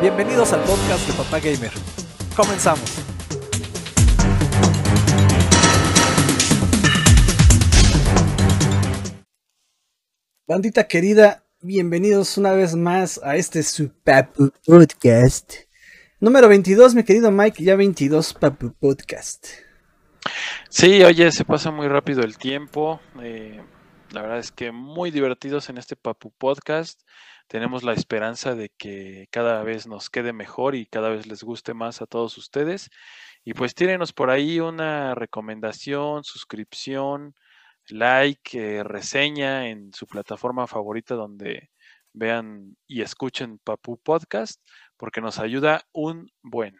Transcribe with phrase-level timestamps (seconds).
[0.00, 1.72] Bienvenidos al podcast de Papá Gamer.
[2.36, 3.00] Comenzamos.
[10.46, 15.54] Bandita querida, bienvenidos una vez más a este su Papu Podcast.
[16.20, 19.46] Número 22, mi querido Mike, ya 22 Papu Podcast.
[20.68, 23.00] Sí, oye, se pasa muy rápido el tiempo.
[23.22, 23.62] eh,
[24.10, 27.00] la verdad es que muy divertidos en este Papu Podcast.
[27.46, 31.74] Tenemos la esperanza de que cada vez nos quede mejor y cada vez les guste
[31.74, 32.90] más a todos ustedes.
[33.44, 37.34] Y pues tírenos por ahí una recomendación, suscripción,
[37.88, 41.70] like, eh, reseña en su plataforma favorita donde
[42.14, 44.60] vean y escuchen Papu Podcast,
[44.96, 46.76] porque nos ayuda un buen.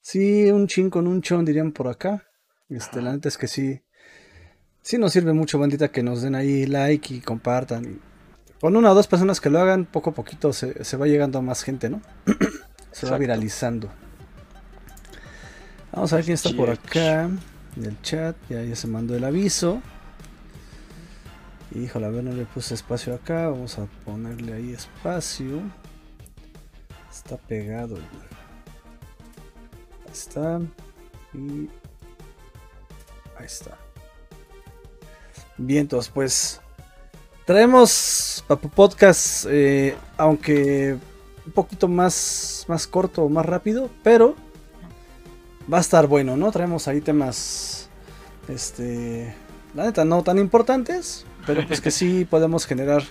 [0.00, 2.28] Sí, un chin con un chon dirían por acá.
[2.68, 3.82] Este, la neta es que sí.
[4.82, 8.11] Sí nos sirve mucho, bandita, que nos den ahí like y compartan.
[8.62, 11.36] Con una o dos personas que lo hagan, poco a poquito se, se va llegando
[11.36, 12.00] a más gente, ¿no?
[12.92, 13.90] se va viralizando.
[15.90, 17.24] Vamos a ver quién está por acá.
[17.24, 19.82] En el chat, ya, ya se mandó el aviso.
[21.74, 23.48] Híjole, a ver, no le puse espacio acá.
[23.48, 25.60] Vamos a ponerle ahí espacio.
[27.10, 27.96] Está pegado.
[30.06, 30.60] Ahí está.
[31.34, 31.68] Y.
[33.36, 33.76] Ahí está.
[35.58, 36.61] Bien, entonces, pues.
[37.44, 40.96] Traemos Papu Podcast, eh, aunque
[41.44, 44.36] un poquito más, más corto o más rápido, pero
[45.72, 46.52] va a estar bueno, ¿no?
[46.52, 47.88] Traemos ahí temas,
[48.48, 49.34] este,
[49.74, 53.02] la neta, no tan importantes, pero pues que sí podemos generar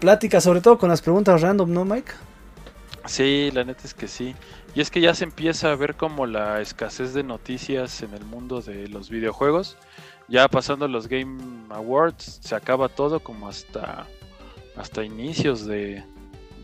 [0.00, 2.12] plática, sobre todo con las preguntas random, ¿no, Mike?
[3.04, 4.34] Sí, la neta es que sí.
[4.74, 8.24] Y es que ya se empieza a ver como la escasez de noticias en el
[8.24, 9.76] mundo de los videojuegos.
[10.28, 11.38] Ya pasando los Game
[11.70, 14.06] Awards, se acaba todo como hasta,
[14.76, 16.02] hasta inicios de,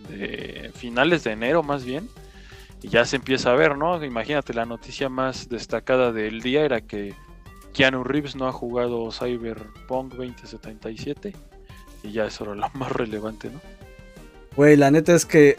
[0.08, 2.08] de finales de enero más bien.
[2.83, 4.03] Y ya se empieza a ver, ¿no?
[4.03, 7.14] Imagínate, la noticia más destacada del día era que
[7.75, 11.34] Keanu Reeves no ha jugado Cyberpunk 2077.
[12.03, 13.60] Y ya eso era lo más relevante, ¿no?
[14.56, 15.56] Güey, la neta es que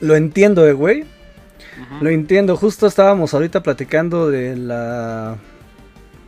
[0.00, 1.02] lo entiendo, eh, güey.
[1.02, 2.04] Ujú.
[2.04, 5.36] Lo entiendo, justo estábamos ahorita platicando de la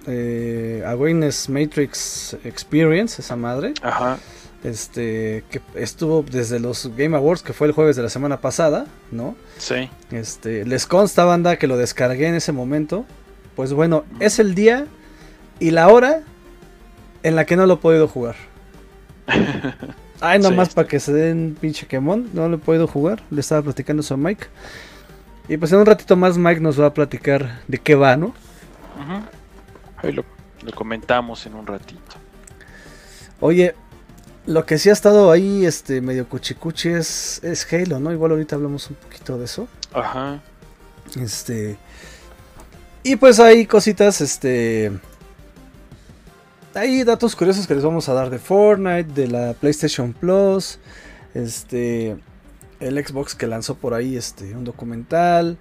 [0.07, 3.75] eh, Awareness Matrix Experience, esa madre.
[3.83, 4.19] Ajá.
[4.63, 8.87] Este, que estuvo desde los Game Awards, que fue el jueves de la semana pasada,
[9.11, 9.37] ¿no?
[9.59, 9.91] Sí.
[10.11, 13.05] Este, les consta, banda, que lo descargué en ese momento.
[13.57, 14.87] Pues bueno, es el día
[15.61, 16.23] y la hora
[17.23, 18.37] en la que no lo he podido jugar.
[20.21, 23.23] Ay, nomás para que se den pinche quemón, no lo he podido jugar.
[23.31, 24.47] Le estaba platicando eso a Mike.
[25.49, 28.29] Y pues en un ratito más Mike nos va a platicar de qué va, ¿no?
[28.29, 29.23] Ujú.
[30.05, 30.25] Ahí lo,
[30.63, 32.17] lo comentamos en un ratito.
[33.41, 33.75] Oye,
[34.47, 38.13] lo que sí ha estado ahí, este, medio cuchicuchi es, es Halo, ¿no?
[38.13, 39.69] Igual ahorita hablamos un poquito de eso.
[39.93, 40.41] Ajá.
[41.21, 41.77] Este.
[43.03, 44.93] Y pues hay cositas, este.
[46.75, 50.79] Hay datos curiosos que les vamos a dar de Fortnite, de la PlayStation Plus,
[51.35, 52.17] este.
[52.81, 55.57] El Xbox que lanzó por ahí este, un documental.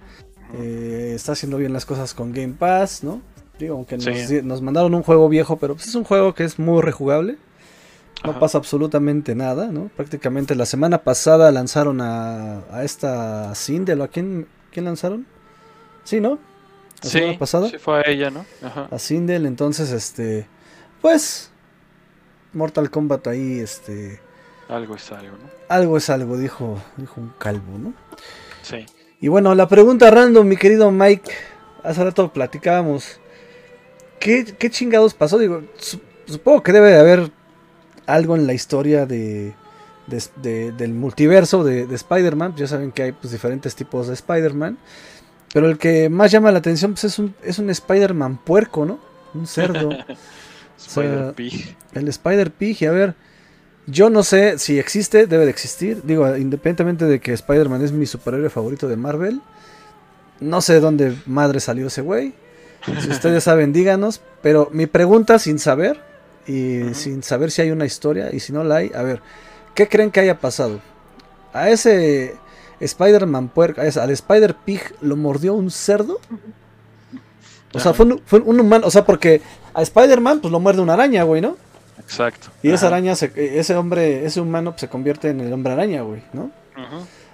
[0.54, 3.22] eh, está haciendo bien las cosas con Game Pass, ¿no?
[3.60, 4.42] Digo, aunque nos, Sí.
[4.44, 7.38] nos mandaron un juego viejo, pero pues es un juego que es muy rejugable.
[8.24, 8.40] No Ajá.
[8.40, 9.90] pasa absolutamente nada, ¿no?
[9.96, 15.26] Prácticamente la semana pasada lanzaron a, a esta Sindel, ¿o a quién, quién lanzaron?
[16.04, 16.40] Sí, ¿no?
[17.04, 17.70] La Sí, semana pasada.
[17.70, 18.46] sí fue a ella, ¿no?
[18.62, 18.88] Ajá.
[18.90, 20.48] A Sindel, entonces, este,
[21.02, 21.52] pues,
[22.54, 24.22] Mortal Kombat ahí, este,
[24.70, 25.50] Algo es algo, ¿no?
[25.68, 27.94] algo es algo, dijo, dijo un calvo, ¿no?
[28.62, 28.86] Sí.
[29.20, 31.32] Y bueno, la pregunta random, mi querido Mike,
[31.84, 33.20] hace rato platicábamos,
[34.24, 35.38] ¿qué, qué chingados pasó?
[35.38, 37.32] Digo, su- supongo que debe de haber
[38.08, 39.54] algo en la historia de,
[40.08, 44.14] de- de- del multiverso de, de Spider-Man, ya saben que hay pues, diferentes tipos de
[44.14, 44.78] Spider-Man,
[45.54, 49.00] pero el que más llama la atención pues, es un, es un Spider-Man puerco, ¿no?
[49.34, 49.90] Un cerdo.
[50.78, 51.76] Spider Pig.
[51.94, 53.16] El Spider Pig, y a ver,
[53.88, 56.02] yo no sé si existe, debe de existir.
[56.04, 59.42] Digo, independientemente de que Spider-Man es mi superhéroe favorito de Marvel,
[60.40, 62.34] no sé de dónde madre salió ese güey.
[63.02, 64.22] Si ustedes saben, díganos.
[64.42, 66.02] Pero mi pregunta, sin saber,
[66.48, 69.22] y sin saber si hay una historia, y si no la hay, a ver,
[69.74, 70.80] ¿qué creen que haya pasado?
[71.54, 72.36] A ese
[72.80, 76.20] Spider-Man puerco, al Spider Pig, ¿lo mordió un cerdo?
[77.74, 79.42] O sea, fue un, fue un humano, o sea, porque
[79.74, 81.58] a Spider-Man pues lo muerde una araña, güey, ¿no?
[82.00, 82.50] Exacto.
[82.62, 82.96] Y esa Ajá.
[82.96, 86.52] araña, se- ese hombre, ese humano pues, se convierte en el hombre araña, güey, ¿no?
[86.76, 86.82] Sí,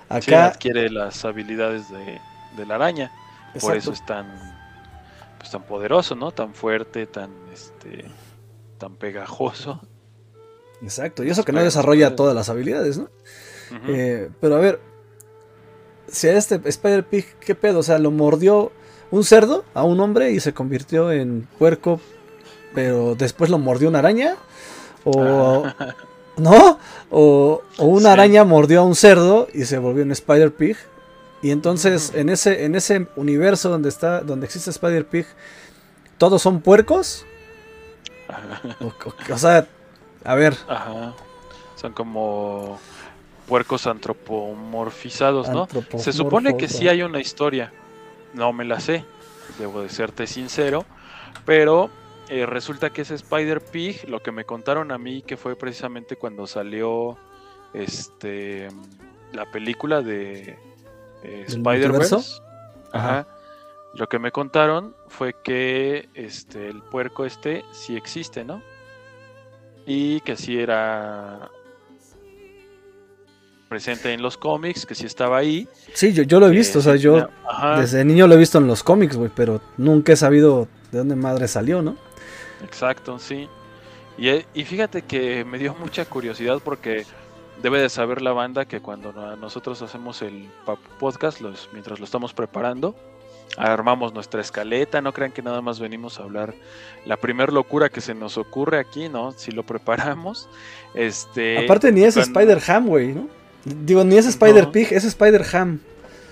[0.09, 2.19] Acá, adquiere las habilidades de,
[2.55, 3.11] de la araña.
[3.59, 4.48] Por eso es tan,
[5.39, 6.31] pues, tan poderoso, ¿no?
[6.31, 8.05] Tan fuerte, tan, este,
[8.77, 9.81] tan pegajoso.
[10.81, 11.23] exacto.
[11.23, 13.09] Y eso que no desarrolla todas las habilidades, ¿no?
[13.87, 14.79] Eh, pero a ver,
[16.07, 17.79] si a este Spider Pig, ¿qué pedo?
[17.79, 18.71] O sea, lo mordió
[19.11, 21.99] un cerdo a un hombre y se convirtió en puerco,
[22.73, 24.35] pero después lo mordió una araña.
[25.03, 25.65] O.
[26.37, 26.79] ¿No?
[27.11, 28.13] O, o una Sí.
[28.13, 30.77] araña mordió a un cerdo y se volvió un Spider Pig.
[31.41, 35.25] Y entonces, en ese, en ese universo donde está, donde existe Spider Pig,
[36.17, 37.25] ¿todos son puercos?
[38.81, 39.67] O, o- o sea,
[40.23, 41.13] a ver, Ajá.
[41.75, 42.77] Son como
[43.47, 45.65] puercos antropomorfizados, ¿no?
[45.97, 47.71] Se supone que sí hay una historia.
[48.33, 49.05] No me la sé,
[49.57, 50.85] debo de serte sincero.
[51.45, 51.89] Pero
[52.27, 56.17] eh, resulta que ese Spider Pig, lo que me contaron a mí, que fue precisamente
[56.17, 57.17] cuando salió
[57.73, 58.67] este
[59.31, 60.57] la película de
[61.23, 62.41] eh, ¿Del Spider-Verse.
[62.91, 63.27] Ajá.
[63.95, 68.61] Lo que me contaron fue que este el puerco este sí existe, ¿no?
[69.85, 71.49] Y que sí era
[73.67, 75.67] presente en los cómics, que sí estaba ahí.
[75.93, 77.29] Sí, yo, yo lo he visto, o sea, Eh, yo
[77.77, 81.15] desde niño lo he visto en los cómics, güey, pero nunca he sabido de dónde
[81.15, 81.95] madre salió, ¿no?
[82.63, 83.47] exacto, sí.
[84.17, 87.05] Y, eh, y fíjate que me dio mucha curiosidad porque
[87.61, 90.49] debe de saber la banda que cuando no- nosotros hacemos el
[90.99, 92.95] podcast, los, mientras lo estamos preparando,
[93.57, 96.53] armamos nuestra escaleta, no crean que nada más venimos a hablar
[97.05, 99.31] la primer locura que se nos ocurre aquí, ¿no?
[99.31, 100.47] Si lo preparamos,
[100.93, 101.57] este...
[101.65, 103.27] Aparte ni es cuando- Spider-Ham, güey, ¿no?
[103.65, 105.79] Digo, ni es Spider-Pig, es Spider-Ham.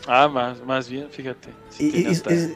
[0.07, 1.49] Ah, más, más bien, fíjate.
[1.79, 2.55] Y, y- hasta- y-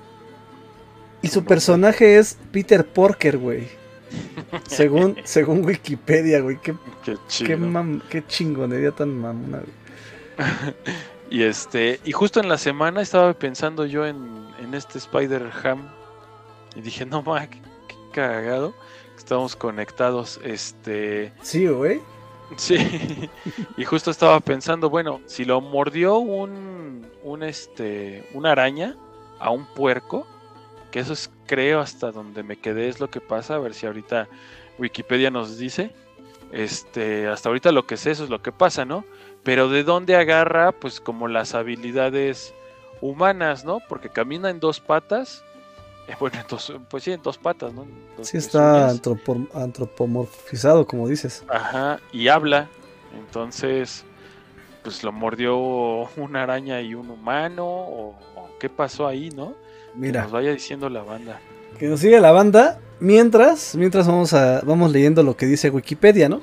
[1.23, 3.67] y su personaje es Peter Porker, güey.
[4.67, 6.57] Según, según Wikipedia, güey.
[6.61, 6.73] Qué,
[7.03, 9.71] Qué qué, mam- qué chingonería tan mamona, güey.
[11.31, 15.89] Y este, y justo en la semana estaba pensando yo en, en este Spider-Ham.
[16.75, 18.73] Y dije, no ma, qué, qué cagado.
[19.17, 20.41] Estamos conectados.
[20.43, 21.31] Este.
[21.41, 22.01] Sí, güey.
[22.57, 22.75] Sí.
[23.77, 27.07] y justo estaba pensando, bueno, si lo mordió un.
[27.23, 28.27] un este.
[28.33, 28.97] una araña
[29.39, 30.27] a un puerco.
[30.91, 33.55] Que eso es, creo, hasta donde me quedé es lo que pasa.
[33.55, 34.27] A ver si ahorita
[34.77, 35.91] Wikipedia nos dice.
[36.51, 39.05] Este, hasta ahorita lo que sé, eso es lo que pasa, ¿no?
[39.43, 42.53] Pero de dónde agarra, pues como las habilidades
[42.99, 43.79] humanas, ¿no?
[43.87, 45.43] Porque camina en dos patas.
[46.07, 47.85] eh, bueno, en dos- pues sí, en dos patas, ¿no?
[48.17, 48.89] Dos Sí está
[49.53, 51.43] antropomorfizado, como dices.
[51.47, 52.67] Ajá, y habla.
[53.17, 54.03] Entonces,
[54.83, 55.57] pues lo mordió
[56.17, 57.65] una araña y un humano.
[57.65, 59.53] ¿O, o qué pasó ahí, no?
[59.93, 61.39] Que Mira, nos vaya diciendo la banda.
[61.79, 62.79] que nos sigue la banda.
[62.99, 66.41] Mientras, mientras vamos a vamos leyendo lo que dice Wikipedia, ¿no?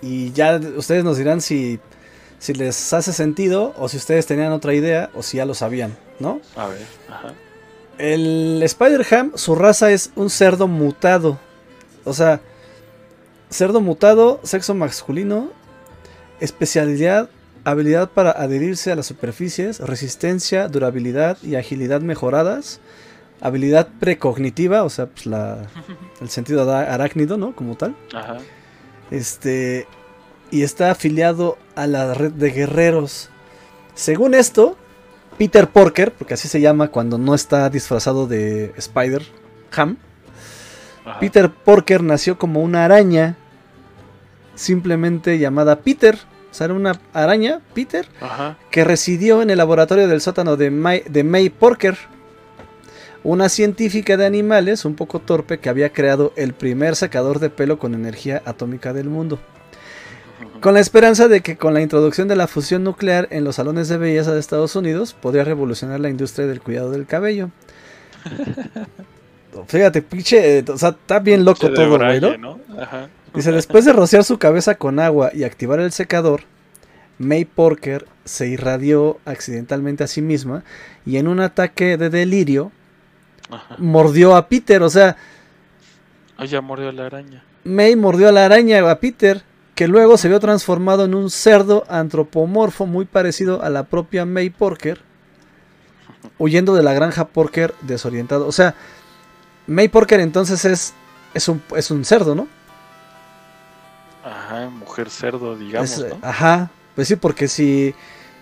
[0.00, 1.78] Y ya ustedes nos dirán si,
[2.38, 5.96] si les hace sentido o si ustedes tenían otra idea o si ya lo sabían,
[6.18, 6.40] ¿no?
[6.56, 7.34] A ver, ajá.
[7.98, 11.38] El Spider-Ham, su raza es un cerdo mutado.
[12.04, 12.40] O sea,
[13.50, 15.50] cerdo mutado, sexo masculino,
[16.40, 17.28] especialidad,
[17.64, 22.80] habilidad para adherirse a las superficies, resistencia, durabilidad y agilidad mejoradas,
[23.40, 25.66] habilidad precognitiva, o sea, pues la,
[26.20, 27.54] el sentido arácnido, ¿no?
[27.54, 27.96] Como tal.
[28.14, 28.38] Ajá.
[29.10, 29.86] Este.
[30.50, 33.30] Y está afiliado a la red de guerreros.
[33.94, 34.76] Según esto,
[35.38, 39.96] Peter Porker, porque así se llama cuando no está disfrazado de Spider-Ham.
[41.20, 43.36] Peter Porker nació como una araña.
[44.54, 46.18] Simplemente llamada Peter.
[46.52, 48.58] O sea, era una araña, Peter, Ajá.
[48.70, 51.96] que residió en el laboratorio del sótano de May, de May Porker.
[53.24, 57.78] Una científica de animales un poco torpe que había creado el primer secador de pelo
[57.78, 59.38] con energía atómica del mundo.
[60.60, 63.88] Con la esperanza de que con la introducción de la fusión nuclear en los salones
[63.88, 67.50] de belleza de Estados Unidos podría revolucionar la industria del cuidado del cabello.
[69.66, 72.36] Fíjate, pinche, eh, o sea, está bien loco todo, güey, ¿no?
[72.38, 72.60] ¿no?
[72.80, 73.08] Ajá.
[73.34, 76.42] Dice, después de rociar su cabeza con agua y activar el secador,
[77.18, 80.64] May Porker se irradió accidentalmente a sí misma
[81.06, 82.72] y en un ataque de delirio
[83.50, 83.76] Ajá.
[83.78, 85.16] mordió a Peter, o sea,
[86.36, 87.44] Ay, ya mordió la araña.
[87.64, 89.42] May mordió a la araña a Peter,
[89.74, 94.50] que luego se vio transformado en un cerdo antropomorfo muy parecido a la propia May
[94.50, 95.00] Porker,
[96.38, 98.46] huyendo de la granja Porker desorientado.
[98.46, 98.74] O sea,
[99.66, 100.94] May Porker entonces es,
[101.34, 102.48] es, un, es un cerdo, ¿no?
[104.24, 106.18] Ajá, mujer cerdo, digamos, Es- ¿no?
[106.22, 107.94] Ajá, pues sí, porque si,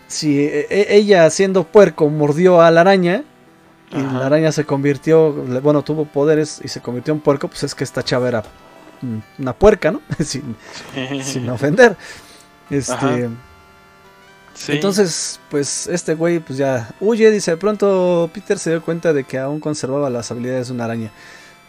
[0.08, 3.24] si e- e- ella siendo puerco mordió a la araña
[3.90, 4.18] y Ajá.
[4.18, 7.84] la araña se convirtió, bueno, tuvo poderes y se convirtió en puerco, pues es que
[7.84, 8.42] esta chava era
[9.00, 10.00] mm, una puerca, ¿no?
[10.24, 10.54] sin,
[11.22, 11.96] sin ofender.
[12.68, 13.28] Este, Ajá.
[14.60, 14.72] Sí.
[14.72, 19.24] entonces, pues este güey pues ya huye, dice, de pronto Peter se dio cuenta de
[19.24, 21.10] que aún conservaba las habilidades de una araña.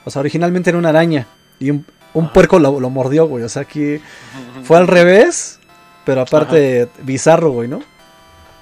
[0.04, 1.26] O sea, originalmente era una araña
[1.58, 2.34] y un, un Ajá.
[2.34, 3.46] puerco lo, lo mordió, güey.
[3.46, 4.02] O sea, aquí
[4.64, 5.62] fue al revés
[6.06, 7.82] pero aparte bizarro, güey, ¿no?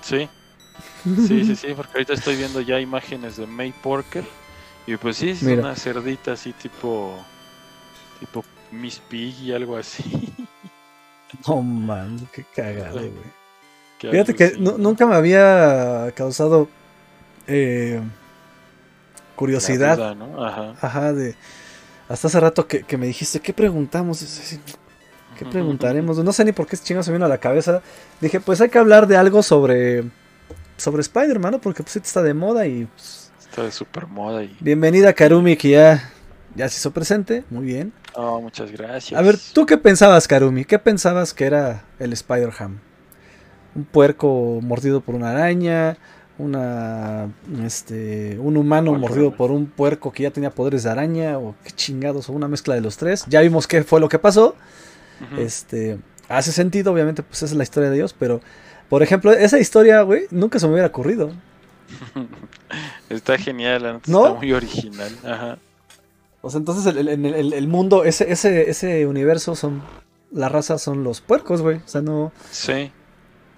[0.02, 0.28] Sí.
[1.04, 4.26] Sí, sí, sí, porque ahorita estoy viendo ya imágenes de May Porker.
[4.86, 7.16] Y pues sí, es una cerdita así tipo.
[8.20, 10.34] Tipo Miss Pig y algo así.
[11.46, 13.39] Oh man, qué cagado, güey.
[14.00, 16.70] Fíjate que nunca me había causado
[17.48, 18.00] eh,
[19.36, 20.00] curiosidad.
[20.38, 20.76] Ajá.
[20.80, 21.36] Ajá, de.
[22.08, 24.26] Hasta hace rato que, me dijiste, ¿qué preguntamos?
[25.38, 26.18] ¿Qué preguntaremos?
[26.24, 27.82] No sé ni por qué chingo se vino a la cabeza.
[28.20, 30.06] Dije, pues hay que hablar de algo sobre.
[30.78, 31.62] Sobre Spider-Man, ¿no?
[31.62, 32.86] Porque pues está de moda y.
[32.86, 34.56] Pues, está de super moda y.
[34.60, 36.12] Bienvenida Karumi, que ya.
[36.56, 37.44] Ya se hizo presente.
[37.50, 37.94] Muy bien.
[38.16, 39.20] Oh, muchas gracias.
[39.20, 40.66] A ver, ¿tú qué pensabas, Karumi?
[40.66, 42.80] ¿Qué pensabas que era el Spider-Ham?
[43.76, 45.98] ¿Un puerco mordido por una araña?
[46.40, 47.30] una
[47.64, 51.72] este un humano mordido por un puerco que ya tenía poderes de araña o qué
[51.72, 54.56] chingados o una mezcla de los tres ya vimos qué fue lo que pasó
[55.38, 56.00] este
[56.30, 58.40] hace sentido obviamente pues esa es la historia de Dios pero
[58.88, 61.32] por ejemplo esa historia güey nunca se me hubiera ocurrido
[63.10, 64.28] está genial ¿No?
[64.28, 65.58] está muy original Ajá.
[66.42, 69.82] o sea entonces el, el, el, mundo ese ese ese universo son
[70.32, 72.94] la raza son los puercos güey o sea no sí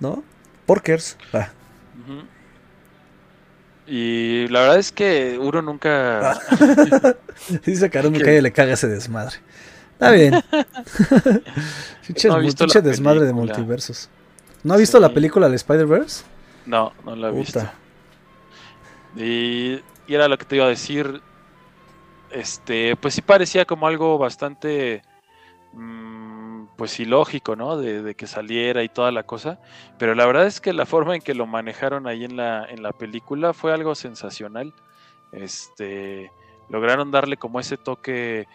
[0.01, 0.23] no
[0.65, 1.49] porkers ah.
[3.87, 6.39] Y la verdad es que Uro nunca.
[7.65, 9.35] Dice Karumi que le caga ese desmadre.
[9.93, 10.41] Está bien.
[12.57, 14.09] pinche desmadre de multiversos.
[14.63, 16.23] ¿No ha visto la película de Spider-Verse?
[16.65, 17.59] No, no la he visto.
[19.17, 19.73] Y,
[20.07, 21.21] y, era lo que te iba a decir.
[22.29, 25.01] Este, pues sí parecía como algo bastante.
[25.73, 26.10] Mm,
[26.81, 27.77] pues ilógico, ¿no?
[27.77, 29.59] De, que saliera y toda la cosa.
[29.99, 32.81] Pero la verdad es que la forma en que lo manejaron ahí en la, en
[32.81, 34.73] la película fue algo sensacional.
[35.31, 36.31] Este,
[36.69, 38.47] lograron darle como ese toque,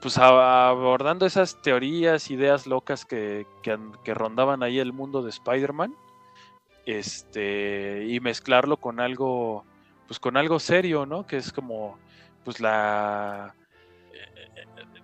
[0.00, 5.94] pues abordando esas teorías, ideas locas que, que, rondaban ahí el mundo de Spider-Man.
[6.86, 9.66] Este, y mezclarlo con algo,
[10.06, 11.26] pues con algo serio, ¿no?
[11.26, 11.98] Que es como,
[12.42, 13.54] pues la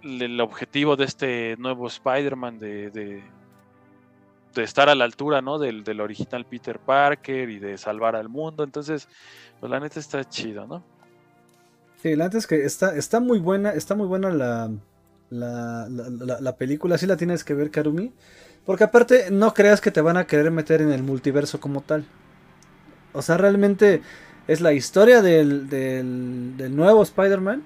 [0.08, 3.22] el objetivo de este nuevo Spider-Man de, de,
[4.62, 5.58] estar a la altura, ¿no?
[5.58, 8.64] Del, del, original Peter Parker y de salvar al mundo.
[8.64, 9.08] Entonces,
[9.60, 10.82] pues la neta está chido, ¿no?
[12.02, 14.70] Sí, la neta es que está, está muy buena, está muy buena la,
[15.30, 16.98] la, la, película.
[16.98, 18.12] Sí la tienes que ver, Karumi.
[18.66, 22.04] Porque aparte, no creas que te van a querer meter en el multiverso como tal.
[23.12, 24.02] O sea, realmente
[24.48, 27.62] es la historia del, del, del nuevo Spider-Man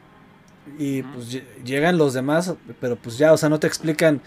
[0.79, 4.21] y pues llegan los demás, pero pues ya, o sea, no te explican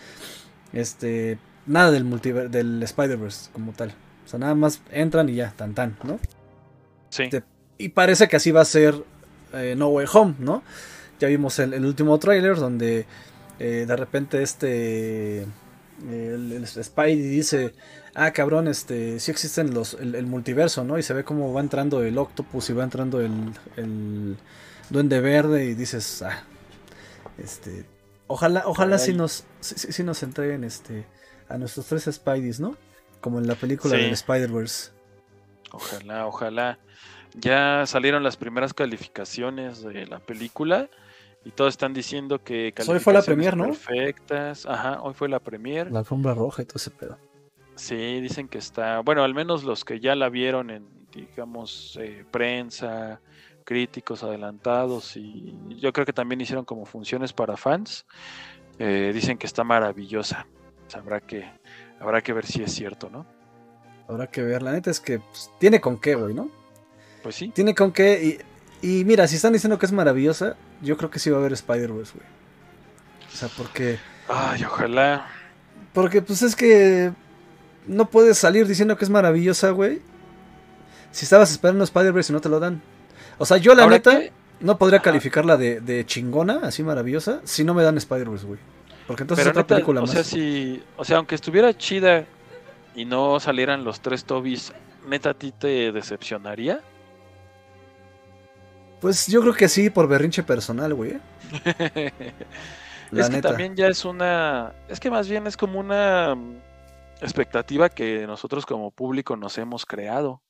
[0.73, 3.93] este nada del multiverso, del Spider-Verse como tal.
[4.25, 6.19] O sea, nada más entran y ya, tan tan, ¿no?
[7.09, 7.29] Sí.
[7.77, 8.95] y parece que así va a ser
[9.53, 10.63] eh, No Way Home, ¿no?
[11.19, 13.05] Ya vimos el, último tráiler donde
[13.59, 15.43] eh, de repente este
[16.09, 17.73] el, el, Spidey dice,
[18.15, 20.97] ah cabrón, este sí existen los el, multiverso, ¿no?
[20.97, 24.35] Y se ve como va entrando el Octopus y va entrando el
[24.89, 26.43] Duende Verde y dices, ah,
[27.37, 27.85] este,
[28.27, 31.05] ojalá, ojalá si nos, si, nos entreguen este,
[31.49, 32.77] a nuestros tres Spideys, ¿no?
[33.21, 34.91] Como en la película de Spider-Verse.
[35.71, 36.79] Ojalá, ojalá.
[37.33, 40.89] Ya salieron las primeras calificaciones de la película
[41.43, 43.65] y todos están diciendo que pues hoy fue la premier, ¿no?
[43.65, 44.65] Perfectas.
[44.65, 45.91] Ajá, hoy fue la premier.
[45.91, 47.17] La alfombra roja y todo ese pedo.
[47.75, 52.25] Sí, dicen que está, bueno, al menos los que ya la vieron en, digamos, eh,
[52.31, 53.19] prensa,
[53.65, 58.05] críticos adelantados y yo creo que también hicieron como funciones para fans.
[58.79, 60.47] Eh, dicen que está maravillosa.
[60.93, 61.49] habrá que,
[61.99, 63.25] habrá que ver si es cierto, ¿no?
[64.07, 64.61] Habrá que ver.
[64.61, 66.49] La neta es que pues, tiene con qué, güey, ¿no?
[67.23, 67.49] Pues sí.
[67.49, 68.39] Tiene con qué.
[68.81, 71.39] Y, y mira, si están diciendo que es maravillosa, yo creo que sí va a
[71.39, 72.27] haber Spider-Verse, güey.
[73.33, 73.97] O sea, porque.
[74.27, 75.27] Ay, ojalá.
[75.93, 77.11] Porque, pues es que.
[77.87, 80.01] No puedes salir diciendo que es maravillosa, güey.
[81.11, 82.81] Si estabas esperando Spider-Verse y no te lo dan.
[83.37, 84.21] O sea, yo la neta
[84.59, 88.59] no podría calificarla de, chingona, así maravillosa, si no me dan Spider-Verse, güey.
[89.07, 92.25] Porque entonces es otra película o Sea, si, o sea, aunque estuviera chida
[92.95, 94.73] y no salieran los tres Tobis,
[95.07, 96.81] ¿neta a ti te decepcionaría?
[99.01, 101.19] Pues yo creo que sí, por berrinche personal, güey.
[103.11, 104.73] es que también ya es una.
[104.87, 106.55] Es que más bien es como una mm,
[107.21, 110.41] expectativa que nosotros como público nos hemos creado.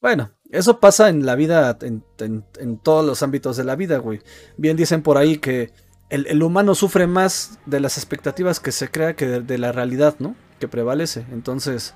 [0.00, 4.20] Bueno, eso pasa en la vida, en, todos los ámbitos de la vida, güey.
[4.56, 5.72] Bien dicen por ahí que
[6.10, 10.36] el, humano sufre más de las expectativas que se crea que de, la realidad, ¿no?
[10.60, 11.24] Que prevalece.
[11.32, 11.94] Entonces,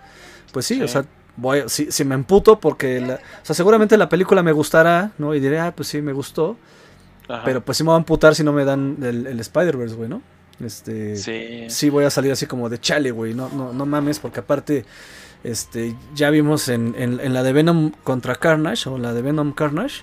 [0.52, 1.05] pues sí, o sea,
[1.37, 5.35] voy, si, si, me emputo porque, la, o sea, seguramente la película me gustará, ¿no?
[5.35, 6.57] Y diré, ah, pues sí, me gustó.
[7.45, 10.09] Pero pues sí me va a emputar si no me dan el, el Spider-Verse, güey,
[10.09, 10.23] ¿no?
[10.61, 11.67] Este, Sí.
[11.69, 13.35] sí voy a salir así como de chale, güey.
[13.35, 14.85] No, no, no mames, porque aparte,
[15.45, 19.52] este, ya vimos en, en- en la de Venom contra Carnage, o la de Venom
[19.52, 20.02] Carnage,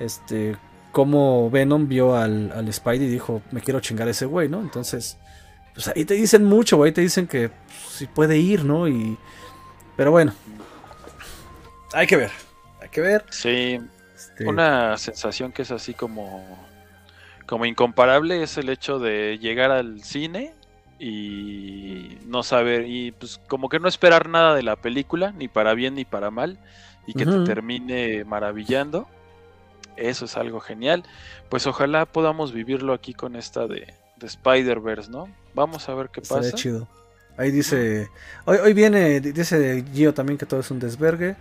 [0.00, 0.56] este,
[0.92, 4.60] cómo Venom vio al, al Spidey y dijo, me quiero chingar a ese güey, ¿no?
[4.60, 5.18] Entonces,
[5.74, 7.50] pues ahí te dicen mucho, güey, te dicen que
[7.90, 8.86] si puede ir, ¿no?
[8.88, 9.18] Y,
[9.96, 10.32] pero bueno,
[11.92, 12.30] hay que ver,
[12.80, 13.24] hay que ver.
[13.30, 13.80] Sí,
[14.14, 16.44] Este, una sensación que es así como,
[17.46, 20.54] como incomparable es el hecho de llegar al cine
[21.04, 25.74] y no saber, y pues como que no esperar nada de la película, ni para
[25.74, 26.58] bien ni para mal,
[27.06, 29.06] y que te termine maravillando.
[29.96, 31.04] Eso es algo genial.
[31.50, 35.28] Pues ojalá podamos vivirlo aquí con esta de, de Spider-Verse, ¿no?
[35.54, 36.56] Vamos a ver qué Estaría pasa.
[36.56, 36.88] chido.
[37.36, 38.10] Ahí dice.
[38.44, 39.20] Hoy, hoy viene.
[39.20, 41.34] Dice Gio también que todo es un desvergue.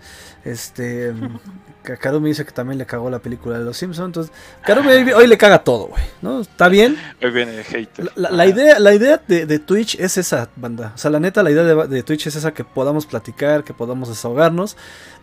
[0.43, 1.13] Este.
[1.83, 4.07] Ka- Karumi dice que también le cagó la película de los Simpsons.
[4.07, 4.33] Entonces.
[4.65, 6.01] Karumi hoy, hoy le caga todo, güey.
[6.21, 6.41] ¿No?
[6.41, 6.97] Está bien.
[7.21, 8.05] Ahí viene el hater.
[8.05, 10.93] La, la- la idea, la idea de, de Twitch es esa, banda.
[10.95, 13.73] O sea, la neta, la idea de, de Twitch es esa que podamos platicar, que
[13.73, 14.77] podamos desahogarnos.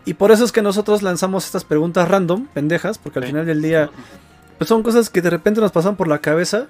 [0.05, 3.29] Y por eso es que nosotros lanzamos estas preguntas random, pendejas, porque al Sí.
[3.31, 3.89] final del día
[4.57, 6.67] pues son cosas que de repente nos pasan por la cabeza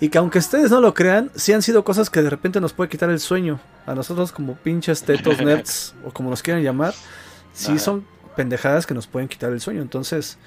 [0.00, 2.72] y que aunque ustedes no lo crean, sí han sido cosas que de repente nos
[2.72, 3.60] puede quitar el sueño.
[3.86, 6.94] A nosotros como pinches tetos nerds o como nos quieran llamar,
[7.52, 9.82] sí son pendejadas que nos pueden quitar el sueño.
[9.82, 10.38] Entonces,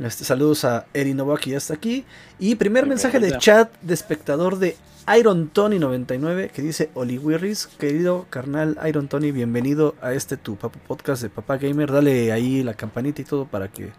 [0.00, 2.04] este, saludos a Eri Novak que ya está aquí.
[2.40, 4.76] Y primer mensaje de chat de espectador de
[5.16, 10.56] Iron Tony 99 que dice Oli Wirris, querido carnal Iron Tony, bienvenido a este tu
[10.56, 11.92] papo podcast de Papá Gamer.
[11.92, 13.92] Dale ahí la campanita y todo para que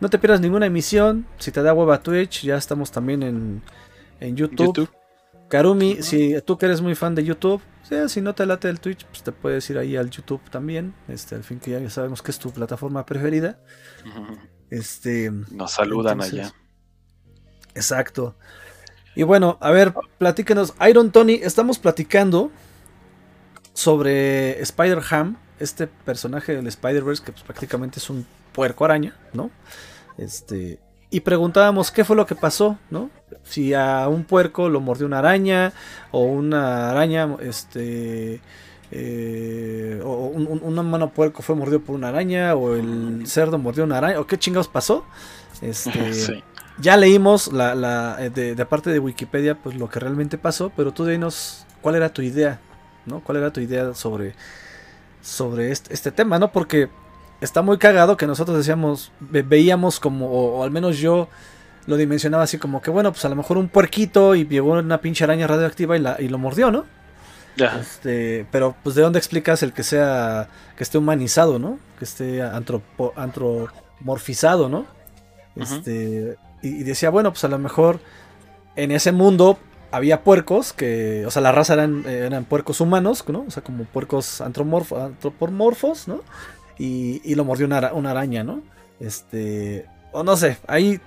[0.00, 1.24] no te pierdas ninguna emisión.
[1.38, 3.62] Si te da hueva Twitch, ya estamos también en,
[4.26, 4.66] en YouTube.
[4.66, 4.90] YouTube.
[5.48, 7.60] Karumi, si tú que eres muy fan de YouTube,
[8.08, 10.94] si no te late el Twitch, pues te puedes ir ahí al YouTube también.
[11.06, 13.60] Este, al fin que ya sabemos que es tu plataforma preferida.
[14.70, 16.54] Este, Nos saludan Entonces, allá.
[17.74, 18.36] exacto.
[19.14, 20.74] Y bueno, a ver, platíquenos.
[20.88, 22.50] Iron Tony, estamos platicando
[23.74, 29.50] sobre Spider-Ham, este personaje del Spider-Verse que pues, prácticamente es un puerco araña, ¿no?
[30.16, 30.80] Este,
[31.14, 33.08] y preguntábamos qué fue lo que pasó, ¿no?
[33.44, 35.72] Si a un puerco lo mordió una araña
[36.10, 38.40] o una araña, este,
[38.90, 43.58] eh, o un, un, un humano puerco fue mordido por una araña o el cerdo
[43.58, 45.04] mordió una araña o qué chingados pasó.
[45.62, 46.42] Este, Sí.
[46.78, 50.72] ya leímos la, la eh, de, de parte de Wikipedia pues lo que realmente pasó,
[50.74, 52.58] pero tú dinos cuál era tu idea,
[53.06, 53.20] ¿no?
[53.20, 54.34] ¿Cuál era tu idea sobre
[55.22, 56.50] sobre este, este tema, ¿no?
[56.50, 56.90] Porque
[57.40, 61.28] está muy cagado que nosotros decíamos ve- veíamos como o, o al menos yo
[61.86, 64.98] lo dimensionaba así como que bueno, pues a lo mejor un puerquito y llegó una
[65.02, 66.84] pinche araña radioactiva y, la, y lo mordió, ¿no?
[67.56, 67.78] Ya.
[67.78, 71.78] Este, pero pues de dónde explicas el que sea que esté humanizado, ¿no?
[71.98, 74.86] Que esté antropo- antromorfizado, ¿no?
[75.56, 78.00] Este, y, y decía, bueno, pues a lo mejor
[78.76, 79.58] en ese mundo
[79.92, 83.44] había puercos que, o sea, la raza eran, eran puercos humanos, ¿no?
[83.46, 86.22] O sea, como puercos antropomorfos, ¿no?
[86.78, 88.62] Y, y lo mordió una, ara- una araña, ¿no?
[89.00, 91.00] Este, o no sé, ahí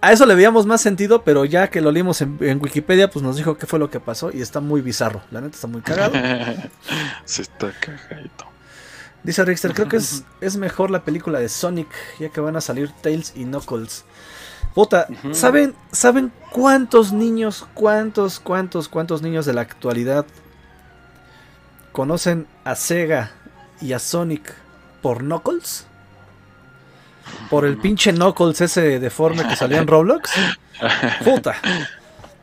[0.00, 3.22] a eso le veíamos más sentido, pero ya que lo leímos en, en Wikipedia, pues
[3.22, 5.22] nos dijo qué fue lo que pasó y está muy bizarro.
[5.30, 6.12] La neta está muy cagado.
[7.24, 8.46] Se está cagadito.
[9.22, 11.86] Dice Richter, creo que es, es mejor la película de Sonic,
[12.18, 14.04] ya que van a salir Tails y Knuckles.
[14.74, 15.06] Puta.
[15.32, 20.26] ¿saben, ¿saben cuántos niños, cuántos, cuántos, cuántos niños de la actualidad
[21.92, 23.30] conocen a Sega
[23.80, 24.54] y a Sonic
[25.02, 25.86] por Knuckles?
[27.50, 30.30] Por el pinche Knuckles ese deforme que salió en Roblox.
[31.24, 31.54] Puta,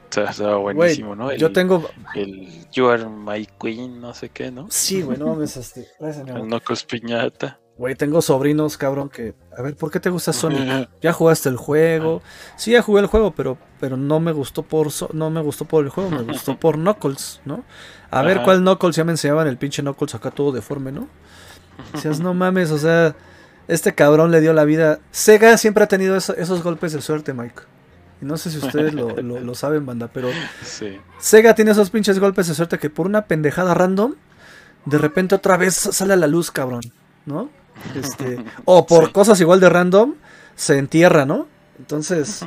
[0.10, 1.32] está buenísimo, ¿no?
[1.32, 1.89] El, yo tengo...
[2.15, 4.67] el You Are My Queen, no sé qué, ¿no?
[4.69, 5.88] Sí, güey, no mames, este...
[6.00, 7.60] Knuckles Piñata.
[7.78, 9.34] Güey, tengo sobrinos, cabrón, que...
[9.58, 10.89] A ver, ¿por qué te gusta Sonic?
[11.02, 12.22] ¿Ya jugaste el juego?
[12.58, 15.65] Sí, ya jugué el juego, pero, pero no me gustó por so- no me gustó
[15.65, 17.63] por el juego, me gustó por Knuckles, ¿no?
[18.12, 21.08] A ver cuál Knuckles ya me enseñaban el pinche Knuckles acá todo deforme, ¿no?
[21.94, 23.15] Decías, no mames, o sea,
[23.68, 25.00] este cabrón le dio la vida.
[25.12, 27.62] Sega siempre ha tenido eso- esos golpes de suerte, Mike.
[28.22, 30.30] Y no sé si ustedes lo, lo- lo saben, banda, pero
[30.63, 30.98] Sí.
[31.20, 34.15] Sega tiene esos pinches golpes de suerte que por una pendejada random,
[34.86, 36.82] de repente otra vez sale a la luz, cabrón,
[37.26, 37.50] ¿no?
[37.96, 39.12] Este, o por Sí.
[39.13, 40.15] cosas igual de random,
[40.56, 41.48] se entierra, ¿no?
[41.78, 42.46] Entonces,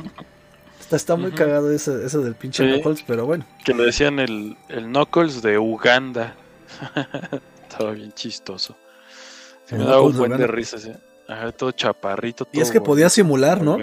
[0.79, 2.71] está, está muy cagado eso, eso del pinche Sí.
[2.71, 3.43] Knuckles, pero bueno.
[3.65, 6.35] Que le decían el, el Knuckles de Uganda.
[7.67, 8.75] Estaba bien chistoso.
[9.73, 10.97] Se me daba un buen de risas, ¿eh?
[11.27, 12.47] Ajá, todo chaparrito.
[12.51, 13.77] Y es todo que podía simular, ¿no?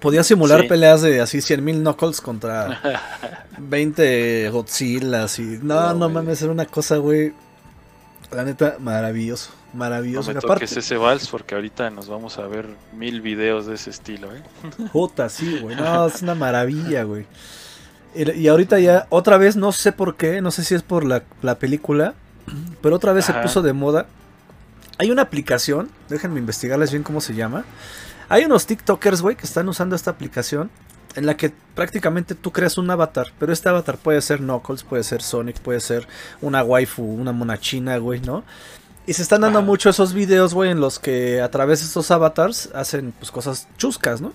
[0.00, 0.68] Podía simular Sí.
[0.68, 2.80] peleas de así 100.000 Knuckles contra
[3.58, 5.58] 20 Godzillas y...
[5.62, 7.32] No, No, no mames, era una cosa, güey.
[8.32, 10.28] La neta, maravilloso, No maravilloso.
[10.30, 13.74] me Y aparte- toques ese vals porque ahorita nos vamos a ver mil videos de
[13.74, 14.42] ese estilo, ¿eh?
[14.92, 15.76] Puta, sí, güey.
[15.76, 17.26] No, es una maravilla, güey.
[18.14, 21.22] Y, ahorita ya, otra vez, no sé por qué, no sé si es por la,
[21.42, 22.14] la película,
[22.82, 24.06] pero otra vez se puso de moda.
[25.00, 27.64] Hay una aplicación, déjenme investigarles bien cómo se llama.
[28.28, 30.70] Hay unos TikTokers, güey, que están usando esta aplicación
[31.14, 35.02] en la que prácticamente tú creas un avatar, pero este avatar puede ser Knuckles, puede
[35.02, 36.06] ser Sonic, puede ser
[36.42, 38.44] una waifu, una mona china, güey, ¿no?
[39.06, 42.10] Y se están dando mucho esos videos, güey, en los que a través de estos
[42.10, 44.34] avatars hacen pues cosas chuscas, ¿no?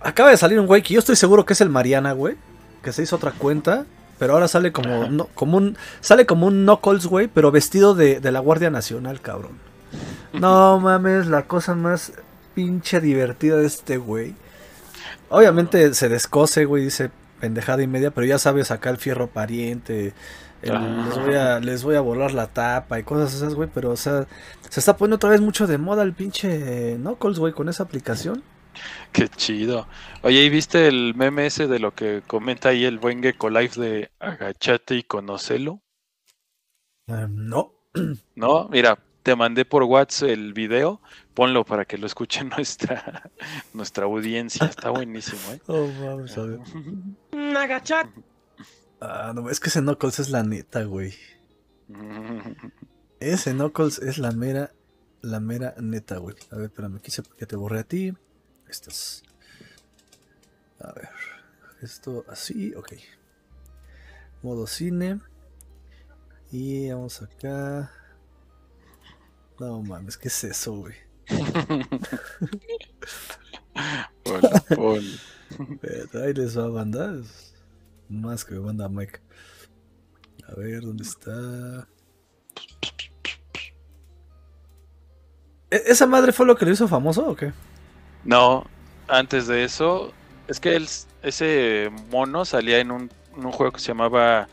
[0.00, 2.36] Acaba de salir un güey que yo estoy seguro que es el Mariana, güey,
[2.82, 3.84] que se hizo otra cuenta,
[4.20, 8.20] pero ahora sale como, no- como un sale como un Knuckles, güey, pero vestido de,
[8.20, 9.58] de la Guardia Nacional, cabrón.
[10.32, 12.12] No mames, la cosa más
[12.54, 14.36] pinche divertida de este güey.
[15.28, 20.12] Obviamente se descose, güey, dice pendejada y media, pero ya sabes acá el fierro pariente.
[20.62, 21.06] el- Ah.
[21.08, 23.68] les, voy a, les voy a volar la tapa y cosas esas, güey.
[23.72, 24.26] Pero, o sea,
[24.68, 28.42] se está poniendo otra vez mucho de moda el pinche Knuckles, güey, con esa aplicación.
[29.12, 29.86] Qué chido.
[30.22, 33.80] Oye, ¿y viste el meme ese de lo que comenta ahí el buen Gecko Life
[33.80, 35.82] de agachate y conocelo?
[37.06, 37.74] Eh, no.
[38.36, 41.00] No, mira, te mandé por WhatsApp el video,
[41.34, 43.30] ponlo para que lo escuche nuestra,
[43.74, 45.60] nuestra audiencia, está buenísimo, ¿eh?
[45.66, 47.56] Oh, vamos a ver.
[47.56, 48.22] Agachate.
[49.00, 51.14] Ah, no, es que ese Knuckles es la neta, güey.
[53.18, 54.72] Ese Knuckles es la mera,
[55.22, 56.36] la mera neta, güey.
[56.50, 58.12] A ver, espérame, quise porque te borré a ti.
[58.70, 59.22] Estás.
[60.80, 61.08] A ver.
[61.82, 62.92] Esto así, ok.
[64.42, 65.20] Modo cine.
[66.52, 67.90] Y vamos acá.
[69.58, 70.94] No mames, ¿qué es eso, güey?
[74.24, 75.18] Ponlo, ponlo.
[75.70, 77.14] Espérate, Ahí les va a banda.
[77.20, 77.54] es
[78.08, 79.20] Más que me manda Mike.
[80.48, 81.88] A ver, ¿dónde está?
[85.70, 87.52] ¿E- ¿Esa madre fue lo que lo hizo famoso o qué?
[88.22, 88.64] No,
[89.08, 90.12] antes de eso,
[90.46, 90.76] es que
[91.22, 94.48] ese mono salía en un, en un juego que se llamaba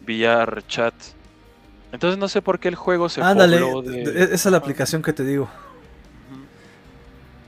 [0.00, 0.94] VR Chat.
[1.92, 4.12] Entonces no sé por qué el juego se Ándale, pobló de...
[4.12, 5.48] de- esa es la aplicación que te digo.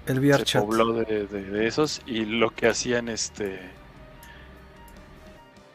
[0.06, 0.64] El VR se chat.
[0.64, 3.58] pobló de, de- de esos y lo que hacían este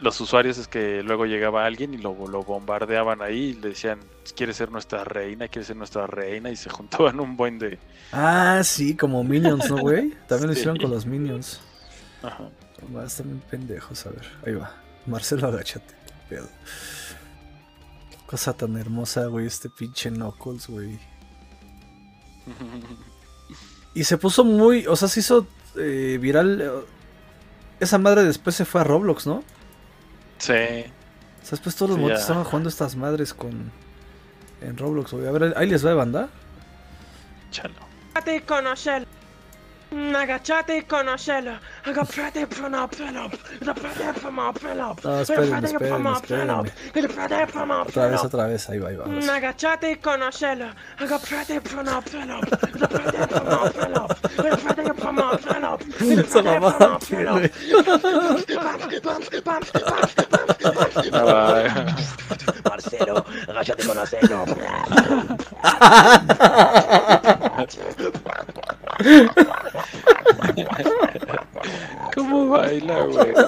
[0.01, 3.99] los usuarios es que luego llegaba alguien y lo, lo bombardeaban ahí y le decían
[4.35, 7.77] quieres ser nuestra reina quieres ser nuestra reina y se juntaban un buen de
[8.11, 10.13] Ah, sí, como Minions, ¿no, güey?
[10.27, 10.59] También lo Sí.
[10.59, 11.61] hicieron con los Minions.
[12.23, 12.49] Ajá.
[13.23, 14.25] Bien pendejos, a ver.
[14.45, 14.75] Ahí va.
[15.05, 15.93] Marcelo, agáchate.
[16.29, 16.49] qué Pedo.
[18.25, 20.99] Cosa tan hermosa, güey, este pinche Knuckles, güey.
[23.93, 25.45] Y se puso muy, o sea, se hizo
[25.77, 26.61] eh, viral.
[26.61, 26.69] eh,
[27.81, 29.43] esa madre después se fue a Roblox, ¿no?
[30.41, 32.21] Sí O sea, después todos los Sí, motos ya.
[32.21, 33.71] estaban jugando estas madres con...
[34.61, 35.27] En Roblox, güey.
[35.27, 36.29] A ver, ahí les va de banda.
[37.51, 37.73] chalo
[38.35, 39.05] y conocelo.
[39.91, 41.59] Agachate y conocelo.
[41.83, 43.29] Agachate para pelo.
[43.61, 44.95] Agachate para pelo.
[45.03, 46.71] No, espérenme, espérenme, espérenme.
[47.81, 49.05] Otra vez, otra vez, ahí va, ahí va.
[49.05, 49.29] ahora sí.
[49.29, 50.67] Agachate y conocelo.
[50.97, 52.35] Agachate para pelo.
[52.35, 54.07] Agachate para pelo.
[54.37, 55.77] Agachate para pelo.
[56.21, 57.51] Esa mamada, güey.
[61.13, 61.85] Ah,
[62.69, 64.45] Marcelo, agachate y conocelo.
[72.15, 73.33] cómo baila güey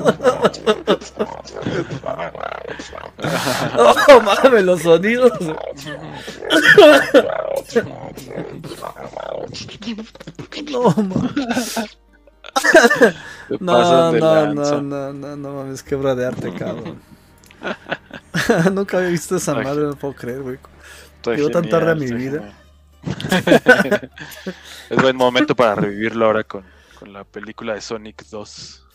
[4.07, 5.31] No mames, los sonidos.
[10.69, 11.79] No mames.
[13.59, 17.01] No, no, no, no, no, no mames, qué obra de arte, cabrón.
[18.73, 20.57] Nunca había visto esa madre, no puedo creer, güey.
[21.25, 22.53] Llegó tan tarde a mi vida.
[24.89, 26.63] es buen momento para revivirlo ahora con,
[26.99, 28.85] con la película de Sonic 2.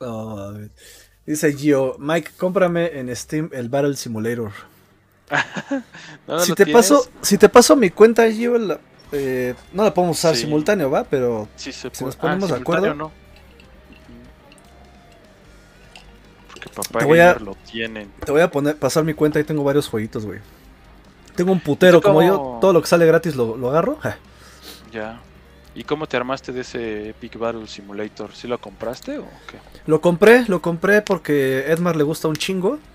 [0.00, 0.70] No mames.
[1.26, 4.52] Dice Gio, Mike, cómprame en Steam el Battle Simulator.
[6.26, 6.74] ¿No si te tienes?
[6.88, 8.80] paso, si te paso mi cuenta, Gio, la-
[9.12, 10.42] eh, no la podemos usar Sí.
[10.42, 11.04] simultáneo, ¿va?
[11.04, 12.34] Pero Sí se Si nos puede.
[12.34, 12.94] ponemos de acuerdo.
[12.94, 13.12] no.
[16.52, 18.10] Porque papá Te voy a- lo tienen.
[18.24, 20.40] te voy a poner, pasar mi cuenta y tengo varios jueguitos, güey.
[21.34, 23.96] Tengo un putero, ¿Y tú como yo, todo lo que sale gratis lo, lo agarro.
[24.00, 24.18] Ja.
[24.92, 25.20] Ya.
[25.74, 28.32] ¿Y cómo te armaste de ese Epic Battle Simulator?
[28.32, 29.58] ¿Sí lo compraste o qué?
[29.86, 32.78] Lo compré, lo compré porque Edmar le gusta un chingo.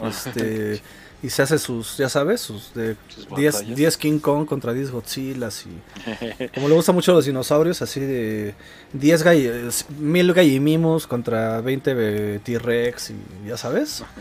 [0.00, 0.80] Este,
[1.22, 3.76] y se hace sus, ya sabes, sus de Sus 10, batallas.
[3.76, 8.54] 10 King Kong contra 10 Godzillas y como le gustan mucho los dinosaurios, así de
[8.94, 13.16] 10 gall 1000 gallimimus contra 20 de T-Rex y
[13.46, 14.02] ya sabes.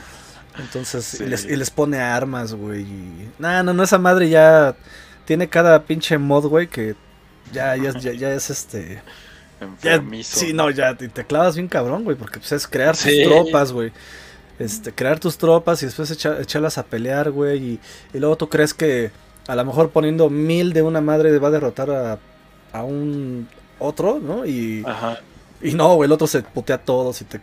[0.59, 1.23] Entonces, Sí.
[1.23, 2.81] y, les, y les pone armas, güey.
[2.81, 4.75] y- No, no, no, esa madre ya
[5.25, 6.95] tiene cada pinche mod, güey, que
[7.53, 9.01] ya, ya, ya, ya es este.
[9.59, 10.39] Ya, Enfermizo.
[10.39, 13.23] sí, no, ya te, te clavas bien cabrón, güey, porque pues es crear Sí.
[13.23, 13.91] tus tropas, güey.
[14.57, 17.57] Este, crear tus tropas y después echa- echarlas a pelear, güey.
[17.63, 17.79] Y,
[18.13, 19.11] y luego tú crees que
[19.47, 22.19] a lo mejor poniendo mil de una madre va a derrotar a,
[22.73, 23.47] a un
[23.79, 24.45] otro, ¿no?
[24.45, 25.19] Y, Ajá.
[25.61, 27.39] Y no, güey, el otro se putea a todos y te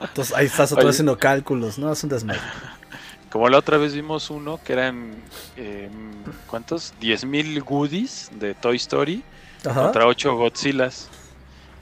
[0.00, 1.92] Entonces ahí estás otra vez haciendo cálculos, ¿no?
[1.92, 2.40] Es un desmadre.
[3.30, 5.14] Como la otra vez vimos uno que eran,
[5.56, 5.88] eh,
[6.48, 6.92] ¿cuántos?
[7.00, 9.24] 10.000 goodies de Toy Story
[9.64, 9.84] Ajá.
[9.84, 11.08] contra 8 Godzillas.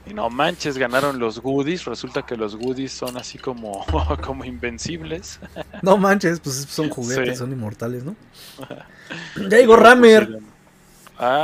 [0.05, 1.85] Y no manches, ganaron los goodies.
[1.85, 3.85] Resulta que los goodies son así como,
[4.25, 5.39] como invencibles.
[5.81, 7.35] No manches, pues son juguetes, Sí.
[7.35, 8.15] son inmortales, ¿no?
[9.49, 10.29] Ya llegó Ramer.
[10.33, 10.39] Ah,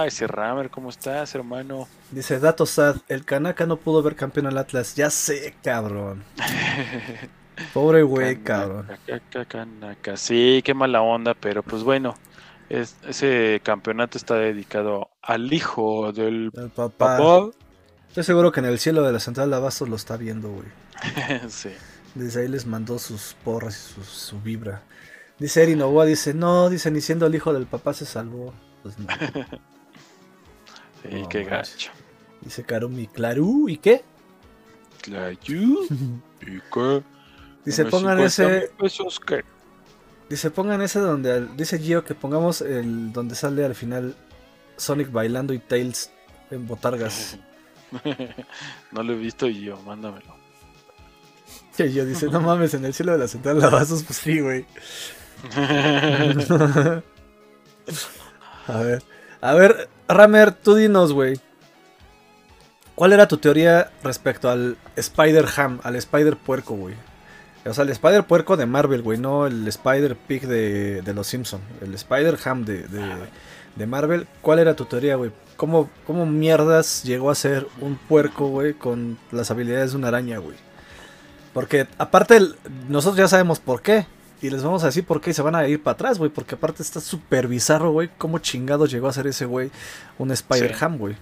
[0.08, 1.88] ese Ramer, ¿cómo estás, hermano?
[2.12, 4.96] Dice Dato Sad, el Kanaka no pudo ver campeón al Atlas.
[4.96, 6.24] Ya sé, cabrón.
[7.74, 8.88] Pobre güey, cabrón.
[9.48, 10.18] Kanaka.
[10.18, 12.16] Sí, qué mala onda, pero pues bueno,
[12.70, 17.18] es- ese campeonato está dedicado al hijo del El papá.
[17.18, 17.50] papá.
[18.10, 20.68] Estoy seguro que en el cielo de la central de Abastos lo está viendo, güey.
[21.50, 21.70] sí.
[22.16, 24.82] Desde ahí les mandó sus porras y su, su vibra.
[25.38, 28.54] Dice Eri Novoa, dice, no, dice, ni siendo el hijo del papá se salvó.
[28.96, 29.08] Pues no.
[31.04, 31.74] Sí, No qué manches.
[31.76, 31.92] gacho.
[32.42, 34.04] Dice Karumi, Claru, ¿y qué?
[35.02, 35.86] Tlayu,
[36.42, 37.04] ¿Y qué?
[37.66, 39.44] Dice, pongan 50 ese, pesos, ¿qué?
[40.30, 44.16] dice, pongan ese donde, al- dice Gio que pongamos el donde sale al final
[44.78, 46.12] Sonic bailando y Tails
[46.52, 47.38] en botargas.
[48.92, 50.36] no lo he visto yo, mándamelo.
[51.78, 54.66] Y yo dice, no mames, en el cielo de la central Abastos, pues sí, güey.
[58.68, 59.04] A ver,
[59.42, 61.40] a ver, Ramer, tú dinos, güey.
[62.96, 66.96] ¿Cuál era tu teoría respecto al Spider Ham, al Spider Puerco, güey?
[67.66, 71.28] O sea, el Spider Puerco de Marvel, güey, no el Spider Pig de, de los
[71.28, 71.62] Simpson.
[71.82, 73.04] El Spider Ham de, de,
[73.76, 74.26] de Marvel.
[74.42, 75.32] ¿Cuál era tu teoría, güey?
[75.58, 80.38] ¿Cómo, ¿Cómo mierdas llegó a ser un puerco, güey, con las habilidades de una araña,
[80.40, 80.56] güey?
[81.54, 82.56] Porque aparte, el-
[82.88, 84.08] nosotros ya sabemos por qué.
[84.42, 86.30] Y les vamos a decir por qué se van a ir para atrás, güey.
[86.30, 88.10] Porque aparte está súper bizarro, güey.
[88.18, 89.72] ¿Cómo chingados llegó a ser ese güey
[90.20, 91.16] un Spider-Ham, güey?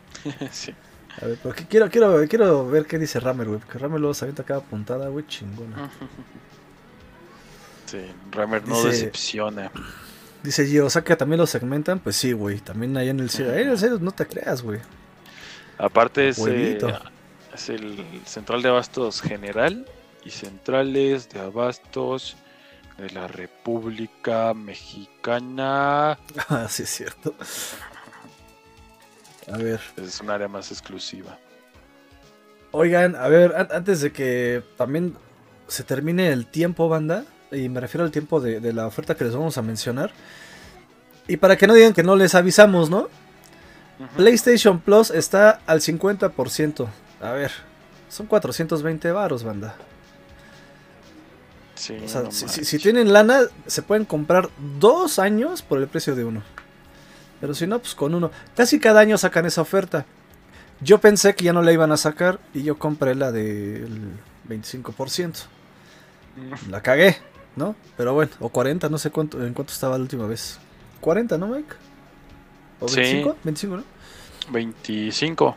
[0.50, 0.74] sí.
[1.22, 3.60] A ver, porque quiero, quiero, quiero ver qué dice Ramer, güey.
[3.60, 5.90] Porque Ramer luego se avienta cada puntada, güey, chingona.
[7.86, 8.00] Sí,
[8.32, 9.70] Ramer no Dice- decepciona.
[10.42, 11.98] Dice Gio, o sea que también lo segmentan.
[12.00, 12.58] Pues sí, güey.
[12.58, 13.52] También ahí en el cielo.
[13.52, 14.80] Ahí en el cielo no te creas, güey.
[15.78, 16.78] Aparte es, eh,
[17.54, 19.86] es el central de abastos general
[20.24, 22.36] y centrales de abastos
[22.98, 26.18] de la República Mexicana.
[26.48, 27.34] Ah, sí, es cierto.
[29.52, 29.80] A ver.
[29.96, 31.38] Es un área más exclusiva.
[32.72, 35.16] Oigan, a ver, an- antes de que también
[35.68, 39.24] se termine el tiempo, banda, y me refiero al tiempo de, de la oferta que
[39.24, 40.10] les vamos a mencionar,
[41.28, 43.08] y para que no digan que no les avisamos, ¿no?
[44.16, 46.86] PlayStation Plus está al 50%.
[47.22, 47.50] A ver,
[48.10, 49.74] son 420 varos, banda.
[51.76, 55.86] Sí, O sea, no si, si- tienen lana, se pueden comprar dos años por el
[55.86, 56.42] precio de uno.
[57.40, 58.30] Pero si no, pues con uno.
[58.56, 60.06] Casi cada año sacan esa oferta.
[60.80, 64.10] Yo pensé que ya no la iban a sacar y yo compré la del
[64.48, 65.46] 25%.
[66.36, 67.16] Mm, La cagué,
[67.56, 67.76] ¿no?
[67.96, 70.58] Pero bueno, o 40, no sé cuánto, en cuánto estaba la última vez.
[71.00, 71.74] 40, ¿no, Mike?
[72.80, 72.96] ¿O Sí.
[72.96, 73.36] 25?
[73.44, 73.84] 25, ¿no?
[74.50, 75.56] 25.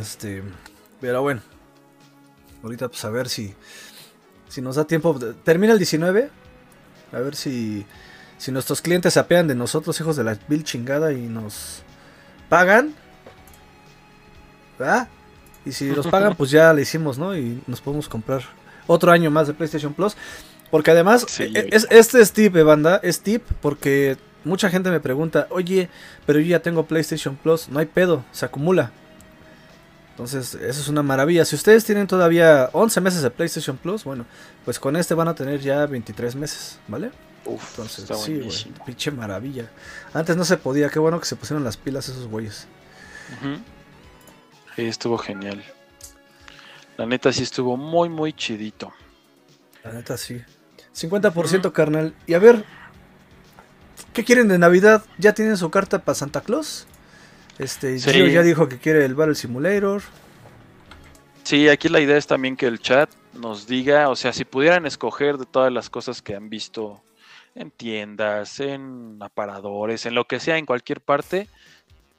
[0.00, 0.42] Este,
[1.00, 1.40] pero bueno.
[2.62, 3.54] Ahorita pues a ver si
[4.48, 5.18] si nos da tiempo.
[5.44, 6.30] Termina el 19.
[7.12, 7.86] A ver si
[8.38, 11.82] si nuestros clientes se apean de nosotros, hijos de la vil chingada y nos
[12.48, 12.94] pagan.
[14.78, 15.08] ¿Verdad?
[15.64, 17.36] Y si nos pagan, pues ya le hicimos, ¿no?
[17.36, 18.42] Y nos podemos comprar
[18.86, 20.16] otro año más de PlayStation Plus.
[20.70, 21.44] Porque además, Sí.
[21.54, 23.00] e- es, este es tip, eh, banda.
[23.02, 25.88] Es tip porque mucha gente me pregunta, oye,
[26.26, 27.68] pero yo ya tengo PlayStation Plus.
[27.68, 28.90] No hay pedo, se acumula.
[30.14, 31.44] Entonces, eso es una maravilla.
[31.44, 34.24] Si ustedes tienen todavía 11 meses de PlayStation Plus, bueno,
[34.64, 37.10] pues con este van a tener ya 23 meses, ¿vale?
[37.44, 39.68] Uf, Entonces, está sí, güey, pinche maravilla.
[40.12, 42.68] Antes no se podía, qué bueno que se pusieron las pilas esos güeyes.
[44.76, 45.64] Sí, estuvo genial.
[46.96, 48.92] La neta sí estuvo muy, muy chidito.
[49.82, 50.40] La neta sí.
[50.94, 52.14] 50% carnal.
[52.28, 52.64] Y a ver,
[54.12, 55.02] ¿qué quieren de Navidad?
[55.18, 56.86] ¿Ya tienen su carta para Santa Claus?
[57.58, 58.10] Este, Sí.
[58.10, 60.02] Gio ya dijo que quiere el Battle Simulator.
[61.44, 64.86] Sí, aquí la idea es también que el chat nos diga, o sea, si pudieran
[64.86, 67.02] escoger de todas las cosas que han visto
[67.54, 71.48] en tiendas, en aparadores, en lo que sea, en cualquier parte,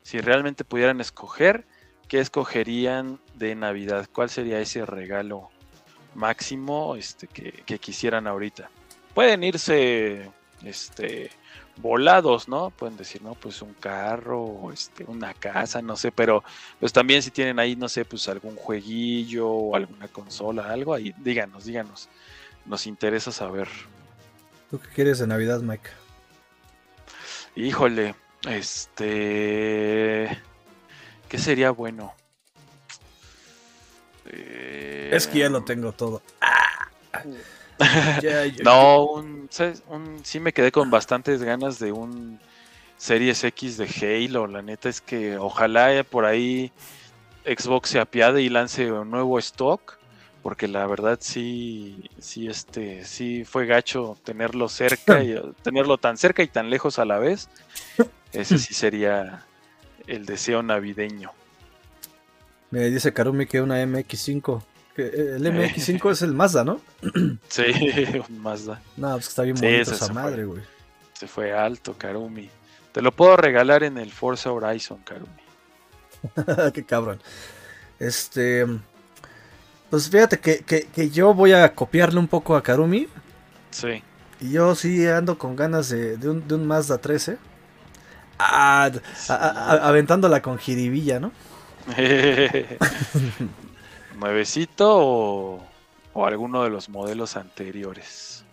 [0.03, 1.65] si realmente pudieran escoger,
[2.07, 4.07] ¿qué escogerían de Navidad?
[4.13, 5.49] ¿Cuál sería ese regalo
[6.13, 8.69] máximo este, que, que quisieran ahorita?
[9.13, 10.29] Pueden irse
[10.63, 11.31] este,
[11.77, 12.69] volados, ¿no?
[12.71, 16.43] Pueden decir, no, pues un carro, este, una casa, no sé, pero
[16.79, 21.13] pues también si tienen ahí, no sé, pues algún jueguillo o alguna consola, algo ahí,
[21.17, 22.09] díganos, díganos.
[22.65, 23.67] Nos interesa saber.
[24.71, 25.89] ¿Tú qué quieres de Navidad, Mike?
[27.55, 28.15] Híjole,
[28.49, 30.41] este...
[31.29, 32.13] ¿Qué sería bueno?
[34.25, 36.21] Eh, Es que ya lo tengo todo.
[38.21, 39.03] Ya, ya- No.
[39.05, 39.49] Un-
[40.23, 42.39] sí me quedé con bastantes ganas de un
[42.97, 43.87] Series X de
[44.27, 44.47] Halo.
[44.47, 46.71] La neta es que ojalá por ahí
[47.45, 49.97] Xbox se apiade y lance un nuevo stock.
[50.41, 56.43] Porque la verdad sí, sí, este, sí fue gacho tenerlo cerca y tenerlo tan cerca
[56.43, 57.49] y tan lejos a la vez.
[58.31, 59.43] Ese sí sería
[60.05, 61.31] el deseo navideño.
[62.69, 64.61] Me dice Karumi que una MX5.
[64.97, 66.79] Eh, el MX5 es el Mazda, ¿no?
[67.49, 67.63] Sí,
[68.29, 68.81] un Mazda.
[68.97, 70.61] No, pues está bien Sí, bonito esa madre, güey.
[71.13, 72.49] Se fue alto, Karumi.
[72.91, 76.71] Te lo puedo regalar en el Forza Horizon, Karumi.
[76.73, 77.19] Qué cabrón.
[77.99, 78.65] Este.
[79.89, 83.07] Pues fíjate que, que- que yo voy a copiarle un poco a Karumi.
[83.71, 84.01] Sí.
[84.41, 87.37] Y yo sí ando con ganas de, de un, de un Mazda 13.
[88.39, 88.89] Ah,
[89.29, 91.31] a- a- aventándola con jiribilla, ¿no?
[94.19, 95.63] ¿Nuevecito o,
[96.13, 98.43] o alguno de los modelos anteriores?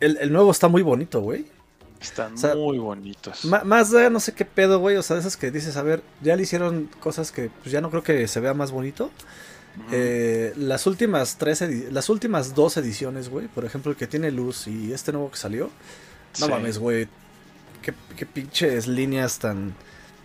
[0.00, 1.46] El, el nuevo está muy bonito, güey.
[2.00, 3.44] Están O sea, muy bonitos.
[3.44, 4.96] Ma- Mazda, no sé qué pedo, güey.
[4.96, 7.80] O sea, de esas que dices, a ver, ya le hicieron cosas que pues, ya
[7.82, 9.10] no creo que se vea más bonito.
[9.92, 13.48] Eh, las últimas tres edi- las últimas dos ediciones, güey.
[13.48, 15.70] Por ejemplo, el que tiene luz y este nuevo que salió.
[16.40, 16.50] No Sí.
[16.50, 17.08] mames, güey.
[17.82, 19.74] Qué, qué pinches líneas tan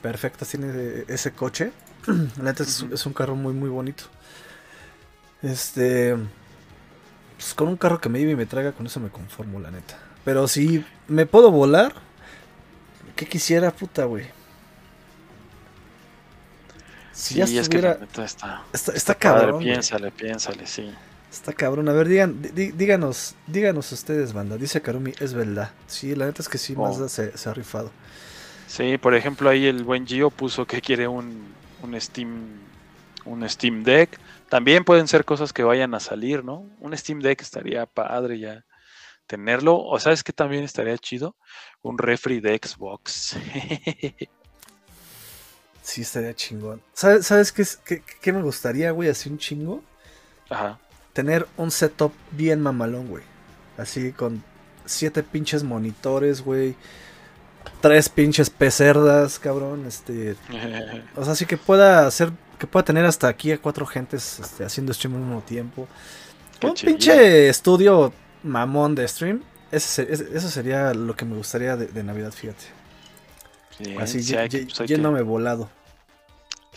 [0.02, 1.72] perfectas tiene ese coche.
[2.38, 4.06] La neta es, es un carro muy, muy bonito.
[5.46, 6.16] Este.
[7.38, 9.70] Pues con un carro que me lleve y me traiga, con eso me conformo, la
[9.72, 9.98] neta.
[10.24, 11.94] Pero si me puedo volar,
[13.16, 14.26] ¿qué quisiera, puta, güey?
[17.12, 19.56] Si Sí, ya es que la neta está, está, está está padre, cabrón.
[19.56, 19.66] güey.
[19.68, 20.92] piénsale, piénsale, sí.
[21.32, 21.88] Está cabrón.
[21.90, 24.58] A ver, digan, di- díganos, díganos ustedes, banda.
[24.58, 25.72] Dice Karumi, es verdad.
[25.88, 26.84] Sí, la neta es que sí, Oh.
[26.88, 27.92] Mazda se, se ha rifado.
[28.68, 31.54] Sí, por ejemplo, ahí el buen Gio puso que quiere un,
[31.84, 32.46] un Steam
[33.26, 34.20] un Steam Deck.
[34.50, 36.70] También pueden ser cosas que vayan a salir, ¿no?
[36.80, 38.66] Un Steam Deck estaría padre ya
[39.28, 39.78] tenerlo.
[39.78, 41.36] O sabes que también estaría chido
[41.82, 43.38] un refri de Xbox.
[45.82, 46.82] Sí, estaría chingón.
[46.94, 49.08] ¿Sabes, ¿sabes qué, es- qué, qué me gustaría, güey?
[49.10, 49.84] Así un chingo.
[50.50, 50.80] Ajá.
[51.14, 53.24] Tener un setup bien mamalón, güey.
[53.78, 54.44] Así con
[54.86, 56.76] siete pinches monitores, güey.
[57.82, 59.86] Tres pinches pecerdas, cabrón.
[59.86, 60.36] Este.
[61.16, 62.32] O sea, así que pueda hacer.
[62.60, 65.88] Que pueda tener hasta aquí a cuatro gentes este, haciendo stream al mismo tiempo.
[66.60, 68.14] Qué un pinche estudio
[68.44, 69.44] mamón de stream.
[69.72, 72.64] Ese- eso sería lo que me gustaría de, de Navidad, fíjate.
[73.80, 75.70] Bien, Así, sí, ye- hay que- ye- pues que yéndome volado.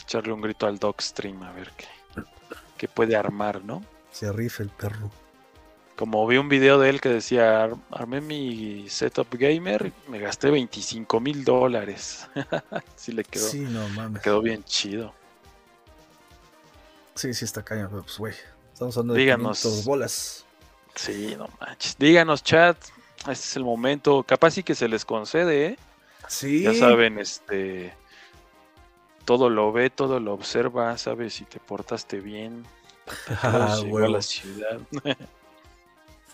[0.00, 1.86] echarle un grito al Dogstream a ver qué,
[2.76, 3.84] qué puede armar, ¿no?
[4.10, 5.10] Se rifa el perro.
[5.96, 10.50] Como vi un video de él que decía, "Ar- armé mi setup gamer, me gasté
[10.50, 12.26] 25 mil dólares.
[12.96, 14.22] sí le quedó, Sí, no mames.
[14.22, 15.12] quedó bien chido.
[17.18, 18.34] Sí, sí está cañón, pero, pues güey.
[18.72, 19.60] Estamos hablando de Díganos.
[19.60, 20.46] 500 bolas.
[20.94, 21.96] Sí, no manches.
[21.98, 22.76] Díganos, chat,
[23.18, 24.22] este es el momento.
[24.22, 25.78] Capaz sí que se les concede, ¿eh?
[26.28, 26.62] Sí.
[26.62, 27.92] Ya saben, este.
[29.24, 32.64] Todo lo ve, todo lo observa, sabe si te portaste bien.
[33.42, 34.12] Ah, llegó a huevo.
[34.12, 34.78] la ciudad.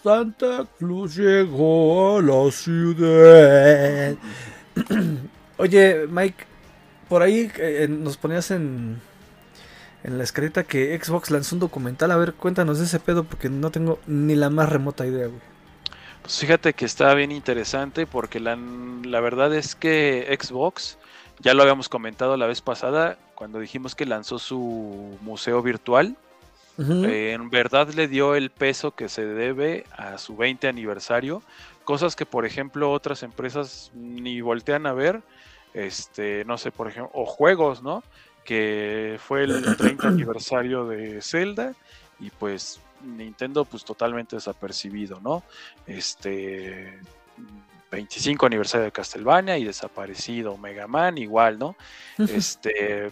[0.03, 4.16] Santa Cruz llegó a la ciudad.
[5.57, 6.44] Oye, Mike,
[7.09, 9.01] por ahí eh, nos ponías en,
[10.04, 12.12] en la escrita que Xbox lanzó un documental.
[12.12, 15.40] A ver, cuéntanos de ese pedo porque no tengo ni la más remota idea, güey.
[16.22, 20.98] Pues fíjate que está bien interesante porque la, la verdad es que Xbox,
[21.40, 26.16] ya lo habíamos comentado la vez pasada, cuando dijimos que lanzó su museo virtual,
[26.78, 31.42] eh, en verdad le dio el peso que se debe a su 20 aniversario,
[31.84, 35.22] cosas que por ejemplo otras empresas ni voltean a ver,
[35.74, 38.02] este, no sé, por ejemplo, o juegos, ¿no?
[38.44, 41.74] Que fue el 30 aniversario de Zelda
[42.20, 45.42] y pues Nintendo pues totalmente desapercibido, ¿no?
[45.86, 46.99] Este
[47.90, 51.76] 25 aniversario de Castlevania y desaparecido Mega Man igual, ¿no?
[52.18, 53.11] Este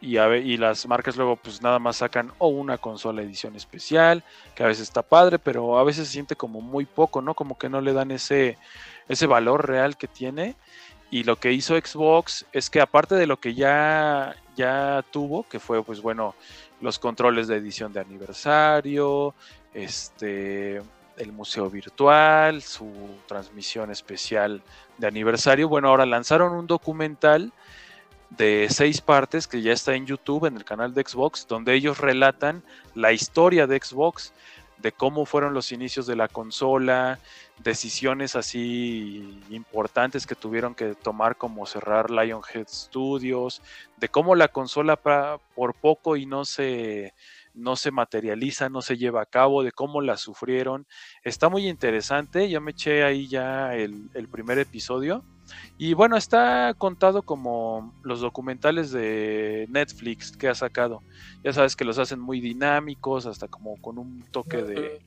[0.00, 4.22] y, a y las marcas luego pues nada más sacan o una consola edición especial,
[4.54, 7.34] que a veces está padre, pero a veces se siente como muy poco, ¿no?
[7.34, 8.58] Como que no le dan ese,
[9.08, 10.56] ese valor real que tiene.
[11.14, 15.60] Y lo que hizo Xbox es que aparte de lo que ya, ya tuvo, que
[15.60, 16.34] fue pues bueno,
[16.80, 19.32] los controles de edición de aniversario,
[19.72, 20.82] este,
[21.16, 22.90] el museo virtual, su
[23.28, 24.60] transmisión especial
[24.98, 25.68] de aniversario.
[25.68, 27.52] Bueno, ahora lanzaron un documental
[28.30, 31.98] de seis partes que ya está en YouTube, en el canal de Xbox, donde ellos
[31.98, 32.64] relatan
[32.96, 34.32] la historia de Xbox,
[34.78, 37.20] de cómo fueron los inicios de la consola,
[37.58, 43.62] decisiones así importantes que tuvieron que tomar como cerrar Lionhead Studios,
[43.96, 47.14] de cómo la consola por poco y no se
[47.54, 50.88] no se materializa, no se lleva a cabo, de cómo la sufrieron.
[51.22, 55.22] Está muy interesante, ya me eché ahí ya el, el primer episodio
[55.76, 61.02] y bueno, está contado como los documentales de Netflix que ha sacado.
[61.42, 65.02] Ya sabes que los hacen muy dinámicos, hasta como con un toque de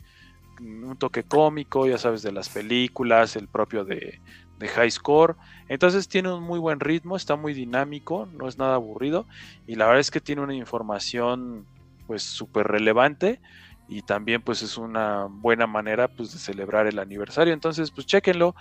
[0.60, 4.20] un toque cómico, ya sabes, de las películas, el propio de,
[4.60, 5.36] de High Score.
[5.70, 9.26] Entonces tiene un muy buen ritmo, está muy dinámico, no es nada aburrido.
[9.66, 11.66] Y la verdad es que tiene una información
[12.08, 13.42] pues súper relevante
[13.90, 17.54] y también pues es una buena manera pues de celebrar el aniversario.
[17.54, 18.56] Entonces pues chéquenlo,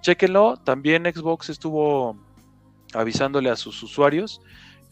[0.00, 0.56] chéquenlo.
[0.56, 2.16] También Xbox estuvo
[2.94, 4.40] avisándole a sus usuarios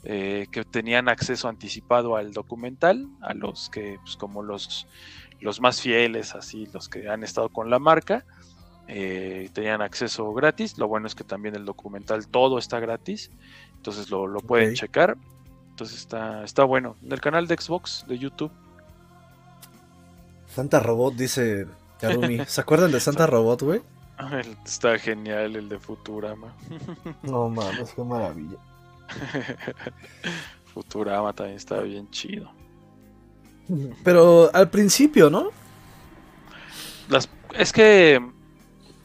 [0.04, 4.86] eh, que tenían acceso anticipado al documental, a los que pues como los,
[5.40, 8.24] los más fieles, así los que han estado con la marca,
[8.88, 10.78] eh, tenían acceso gratis.
[10.78, 13.30] Lo bueno es que también el documental todo está gratis,
[13.76, 15.16] entonces lo, pueden checar.
[15.70, 16.96] Entonces está, está bueno.
[17.02, 18.50] En el canal de Xbox de YouTube.
[20.48, 21.66] Santa Robot dice
[22.00, 22.44] Karumi.
[22.46, 23.82] ¿Se acuerdan de Santa Robot, güey?
[24.64, 26.54] Está genial el de Futurama.
[27.22, 28.58] No mames, qué maravilla.
[30.74, 32.50] Futurama también está bien chido.
[34.04, 35.50] Pero al principio, ¿no?
[37.08, 38.20] Las, es que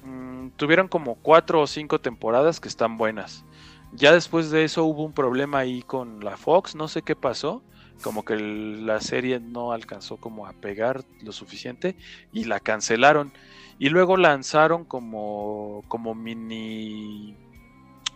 [0.03, 3.43] mm, tuvieron como cuatro o cinco temporadas que están buenas.
[3.93, 7.61] Ya después de eso hubo un problema ahí con la Fox, no sé qué pasó
[8.01, 11.95] como que la serie no alcanzó como a pegar lo suficiente
[12.32, 13.32] y la cancelaron
[13.80, 17.36] y luego lanzaron como como mini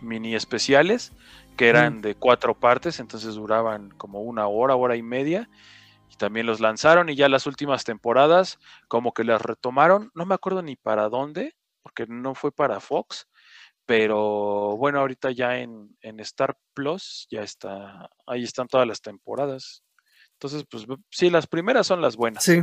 [0.00, 1.12] mini especiales
[1.56, 5.48] que eran de cuatro partes entonces duraban como una hora hora y media
[6.10, 8.58] y también los lanzaron y ya las últimas temporadas
[8.88, 13.28] como que las retomaron no me acuerdo ni para dónde porque no fue para Fox
[13.90, 19.82] pero bueno, ahorita ya en, Star Plus ya está, ahí están todas las temporadas.
[20.34, 22.44] Entonces, pues sí, las primeras son las buenas.
[22.44, 22.62] Sí.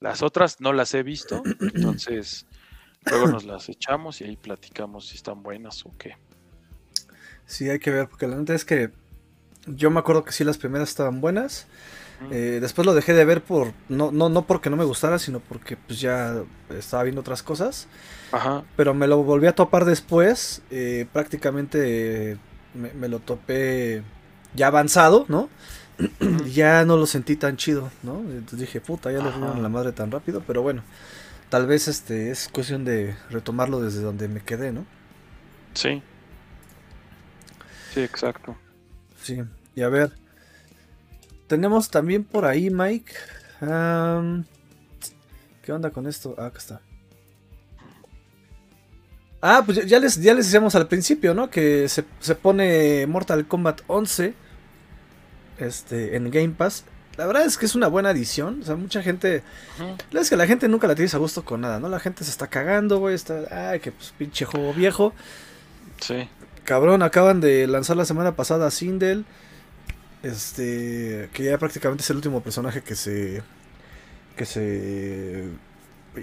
[0.00, 2.44] Las otras no las he visto, entonces
[3.04, 6.16] luego nos las echamos y ahí platicamos si están buenas o qué.
[7.44, 8.90] Sí, hay que ver, porque la neta es que
[9.66, 11.68] yo me acuerdo que sí las primeras estaban buenas.
[12.30, 15.40] Eh, después lo dejé de ver por no, no, no porque no me gustara, sino
[15.40, 17.88] porque pues ya estaba viendo otras cosas.
[18.76, 20.62] Pero me lo volví a topar después.
[20.70, 22.38] Eh, prácticamente
[22.74, 24.02] me, lo topé
[24.54, 25.48] ya avanzado, ¿no?
[26.52, 28.18] ya no lo sentí tan chido, ¿no?
[28.18, 30.42] Entonces dije, puta, ya lo vi la madre tan rápido.
[30.46, 30.82] Pero bueno,
[31.48, 34.84] tal vez este es cuestión de retomarlo desde donde me quedé, ¿no?
[35.74, 36.02] Sí.
[37.92, 38.56] Sí, exacto.
[39.22, 39.42] Sí,
[39.74, 40.25] y a ver.
[41.46, 43.12] Tenemos también por ahí, Mike.
[45.62, 46.34] ¿Qué onda con esto?
[46.38, 46.80] Ah, acá está.
[49.40, 51.50] Ah, pues ya les, ya les decíamos al principio, ¿no?
[51.50, 52.02] Que se,
[52.34, 54.34] pone Mortal Kombat 11
[55.58, 56.84] este, en Game Pass.
[57.16, 58.60] La verdad es que es una buena adición.
[58.62, 59.42] O sea, mucha gente.
[59.78, 61.88] La verdad es que la gente nunca la tienes a gusto con nada, ¿no?
[61.88, 63.14] La gente se está cagando, güey.
[63.14, 63.70] Está.
[63.70, 65.12] Ay, que pues pinche juego viejo.
[66.00, 66.28] Sí.
[66.64, 69.24] Cabrón, acaban de lanzar la semana pasada Sindel.
[70.26, 71.30] Este.
[71.32, 73.42] Que ya prácticamente es el último personaje que se.
[74.36, 75.48] Que se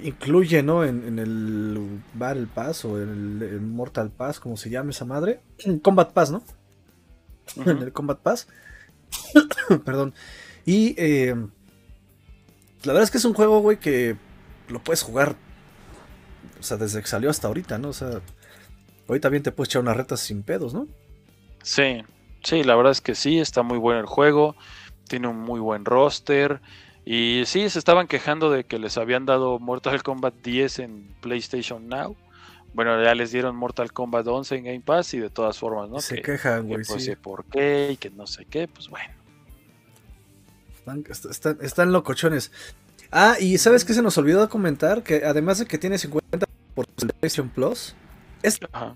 [0.02, 0.84] incluye, ¿no?
[0.84, 5.42] En, el Battle Pass o en el, Mortal Pass, como se llama esa madre.
[5.82, 6.44] Combat Pass, ¿no?
[7.56, 8.48] En el Combat Pass.
[9.86, 10.14] Perdón.
[10.66, 11.36] Y eh,
[12.84, 14.18] la verdad es que es un juego, güey, que
[14.68, 15.36] lo puedes jugar.
[16.60, 17.90] O sea, desde que salió hasta ahorita, ¿no?
[17.90, 18.22] O sea,
[19.08, 20.88] ahorita bien te puedes echar unas retas sin pedos, ¿no?
[21.62, 22.04] Sí,
[22.44, 24.56] sí, la verdad es que sí, está muy bueno el juego.
[25.08, 26.62] Tiene un muy buen roster.
[27.06, 31.88] Y sí, se estaban quejando de que les habían dado Mortal Kombat 10 en PlayStation
[31.88, 32.16] Now.
[32.74, 36.00] Bueno, ya les dieron Mortal Kombat 11 en Game Pass y de todas formas, ¿no?
[36.00, 36.84] Se quejan, güey.
[36.86, 37.16] pues sí.
[37.16, 39.14] por qué y que no sé qué, pues bueno.
[41.62, 42.52] Están, locochones.
[43.12, 45.04] Ah, y ¿sabes qué se nos olvidó comentar?
[45.04, 47.96] Que además de que tiene 50 por PlayStation Plus,
[48.42, 48.96] este, va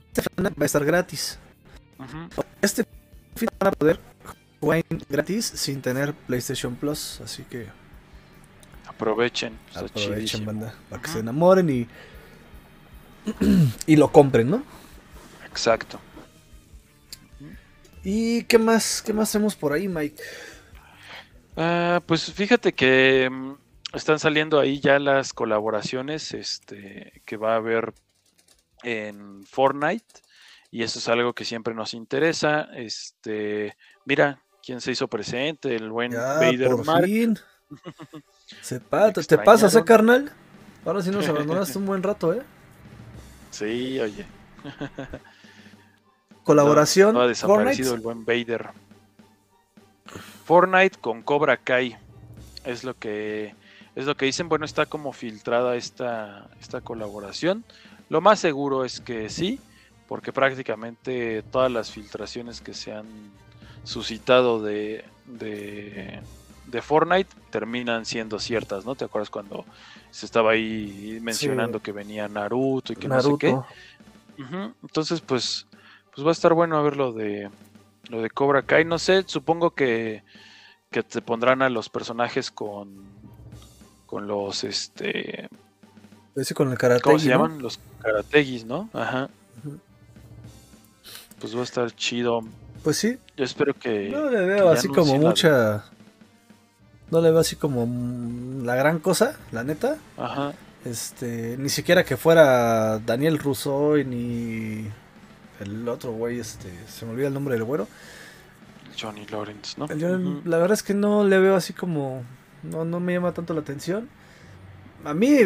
[0.59, 1.39] a estar gratis.
[2.61, 2.85] Este
[3.37, 3.99] fin van a poder
[4.59, 7.67] jugar gratis sin tener PlayStation Plus, así que
[8.97, 9.59] Aprovechen.
[9.75, 10.73] Aprovechen, banda.
[10.89, 11.87] Para que se enamoren y.
[13.85, 14.63] y lo compren, ¿no?
[15.45, 15.99] Exacto.
[18.03, 19.03] ¿Y qué más?
[19.03, 20.23] ¿Qué más hacemos por ahí, Mike?
[21.55, 23.53] Ah, pues fíjate que mm,
[23.93, 27.93] están saliendo ahí ya las colaboraciones este, que va a haber
[28.81, 30.21] en Fortnite.
[30.71, 32.67] Y eso es algo que siempre nos interesa.
[32.75, 37.05] Este, mira, quién se hizo presente, el buen Ya, Vader por Mark.
[37.05, 37.37] fin.
[38.61, 40.31] Se pa- ¿Te pasas, eh, carnal?
[40.85, 42.41] Ahora sí nos abandonaste un buen rato, ¿eh?
[43.51, 44.25] Sí, oye.
[46.43, 47.13] Colaboración.
[47.13, 47.95] No, no ha desaparecido Fortnite.
[47.95, 48.69] el buen Vader.
[50.45, 51.97] Fortnite con Cobra Kai.
[52.63, 53.53] Es lo que
[53.95, 54.47] es lo que dicen.
[54.47, 57.65] Bueno, está como filtrada esta, esta colaboración.
[58.09, 59.59] Lo más seguro es que sí,
[60.07, 63.05] porque prácticamente todas las filtraciones que se han
[63.83, 66.21] suscitado de, de,
[66.65, 68.95] de Fortnite terminan siendo ciertas, ¿no?
[68.95, 69.65] ¿Te acuerdas cuando
[70.11, 73.47] se estaba ahí mencionando que venía Naruto y que no sé qué?
[73.47, 73.67] Naruto.
[74.37, 75.65] Ujú, Entonces, pues,
[76.13, 77.49] pues va a estar bueno a ver lo de
[78.09, 78.85] lo de Cobra Kai.
[78.85, 80.23] No sé, supongo que,
[80.91, 83.17] que te pondrán a los personajes con
[84.05, 85.49] con los este
[86.35, 87.01] Ese con el.
[87.01, 87.61] ¿cómo se llaman?
[87.61, 88.89] Los karategis, ¿no?
[88.93, 89.29] Ajá.
[89.57, 89.79] Ujú.
[91.39, 92.41] Pues va a estar chido.
[92.83, 93.17] Pues sí.
[93.35, 95.85] Yo espero que No le veo así como mucha.
[97.11, 97.87] No le veo así como
[98.63, 99.97] la gran cosa, la neta.
[100.17, 100.53] Ajá.
[100.85, 104.87] Este, ni siquiera que fuera Daniel Rousseau ni
[105.59, 107.87] el otro güey, este, se me olvida el nombre del güero.
[108.99, 109.87] Johnny Lawrence, ¿no?
[109.95, 110.17] Yo.
[110.45, 112.23] La verdad es que no le veo así como,
[112.63, 114.09] no, no me llama tanto la atención.
[115.03, 115.37] A mí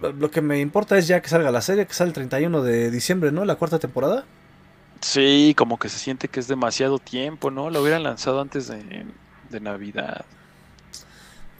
[0.00, 2.90] lo que me importa es ya que salga la serie, que sale el 31 de
[2.90, 3.44] diciembre, ¿no?
[3.44, 4.24] La cuarta temporada.
[5.00, 7.70] Sí, como que se siente que es demasiado tiempo, ¿no?
[7.70, 9.06] Lo hubieran lanzado antes de,
[9.50, 10.24] de Navidad.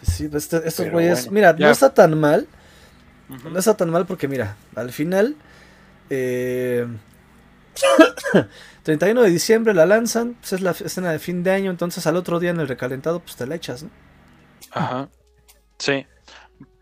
[0.03, 1.67] Sí, pues este- estos güeyes, bueno, mira, ya.
[1.67, 2.47] no está tan mal.
[3.51, 5.37] No está tan mal porque mira, al final,
[6.09, 6.87] eh,
[8.83, 12.17] 31 de diciembre la lanzan, pues es la escena de fin de año, entonces al
[12.17, 13.91] otro día en el recalentado pues te la echas, ¿no?
[14.73, 15.09] Ajá.
[15.79, 16.07] Sí.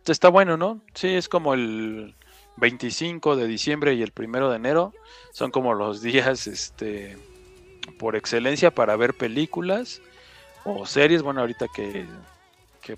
[0.06, 0.80] Está bueno, ¿no?
[0.94, 2.14] Sí, es como el
[2.56, 4.92] 25 de diciembre y el primero de enero.
[5.32, 7.16] Son como los días, este,
[7.98, 10.02] por excelencia para ver películas
[10.64, 11.22] o series.
[11.22, 12.06] Bueno, ahorita que,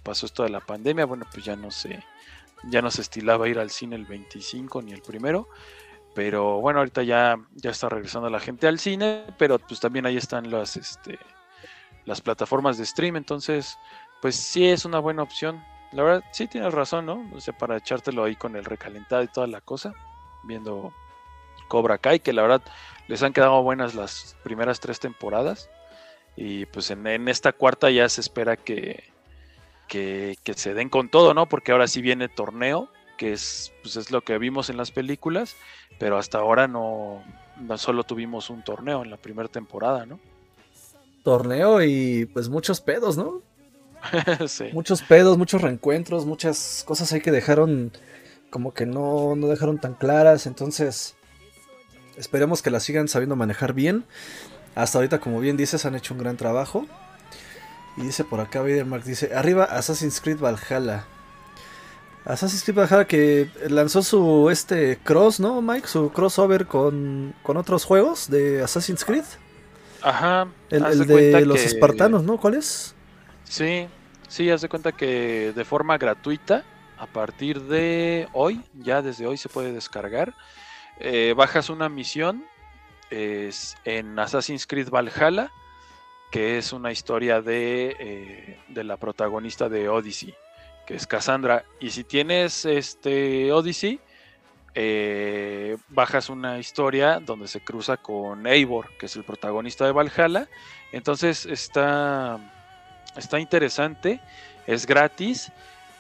[0.02, 2.04] pasó esto de la pandemia, bueno, pues ya no se,
[2.64, 5.48] ya no se estilaba ir al cine el 25 ni el primero.
[6.14, 10.16] Pero bueno, ahorita ya, ya está regresando la gente al cine, pero pues también ahí
[10.16, 11.18] están las, este,
[12.04, 13.78] las plataformas de stream, entonces
[14.20, 15.62] pues sí es una buena opción.
[15.92, 17.26] La verdad, sí tienes razón, ¿no?
[17.34, 19.94] O sea, para echártelo ahí con el recalentado y toda la cosa,
[20.44, 20.92] viendo
[21.68, 22.62] Cobra Kai, que la verdad
[23.06, 25.70] les han quedado buenas las primeras tres temporadas.
[26.36, 29.02] Y pues en, en esta cuarta ya se espera que,
[29.88, 31.48] que, que se den con todo, ¿no?
[31.48, 35.56] Porque ahora sí viene torneo, que es, pues es lo que vimos en las películas,
[35.98, 37.24] pero hasta ahora no,
[37.56, 40.20] no solo tuvimos un torneo en la primera temporada, ¿no?
[41.24, 43.42] Torneo y pues muchos pedos, ¿no?
[44.48, 44.64] sí.
[44.72, 47.92] Muchos pedos, muchos reencuentros, muchas cosas ahí que dejaron
[48.50, 51.16] como que no, no dejaron tan claras, entonces
[52.16, 54.04] esperemos que las sigan sabiendo manejar bien.
[54.74, 56.86] Hasta ahorita, como bien dices, han hecho un gran trabajo.
[57.96, 61.04] Y dice por acá, Mark dice, arriba Assassin's Creed Valhalla.
[62.24, 65.88] Assassin's Creed Valhalla que lanzó su este cross, ¿no, Mike?
[65.88, 69.24] Su crossover con, con otros juegos de Assassin's Creed.
[70.02, 70.46] Ajá.
[70.70, 72.38] El, de los espartanos, ¿no?
[72.38, 72.94] ¿Cuál es?
[73.48, 73.88] Sí,
[74.28, 76.64] sí, haz de cuenta que de forma gratuita,
[76.98, 80.34] a partir de hoy, ya desde hoy se puede descargar.
[81.00, 82.44] eh, bajas una misión
[83.10, 85.50] en Assassin's Creed Valhalla,
[86.30, 90.34] que es una historia de, eh, de la protagonista de Odyssey,
[90.86, 91.64] que es Cassandra.
[91.80, 94.00] Y si tienes este Odyssey,
[94.74, 100.48] eh, bajas una historia donde se cruza con Eivor, que es el protagonista de Valhalla.
[100.92, 102.38] Entonces está,
[103.18, 104.20] está interesante,
[104.66, 105.52] es gratis.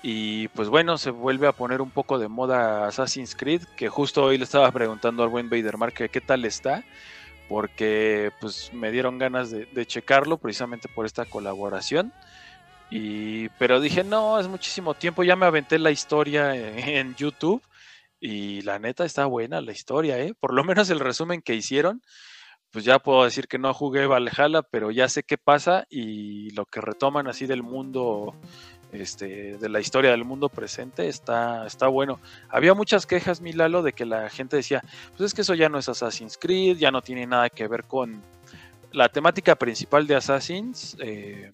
[0.02, 4.24] Y pues bueno, se vuelve a poner un poco de moda Assassin's Creed, que justo
[4.24, 6.84] hoy le estaba preguntando al buen Vadermark que qué tal está,
[7.48, 12.12] porque pues me dieron ganas de, de checarlo precisamente por esta colaboración.
[12.90, 17.62] Y, pero dije, no, es muchísimo tiempo, ya me aventé la historia en, en YouTube
[18.20, 20.34] y la neta está buena la historia, ¿eh?
[20.38, 22.02] Por lo menos el resumen que hicieron,
[22.70, 26.66] pues ya puedo decir que no jugué Valhalla, pero ya sé qué pasa y lo
[26.66, 28.34] que retoman así del mundo,
[28.92, 32.20] este, de la historia del mundo presente, está, está bueno.
[32.48, 34.82] Había muchas quejas, Milalo, de que la gente decía,
[35.16, 37.84] pues es que eso ya no es Assassin's Creed, ya no tiene nada que ver
[37.84, 38.22] con
[38.92, 40.96] la temática principal de Assassins.
[41.00, 41.50] eh,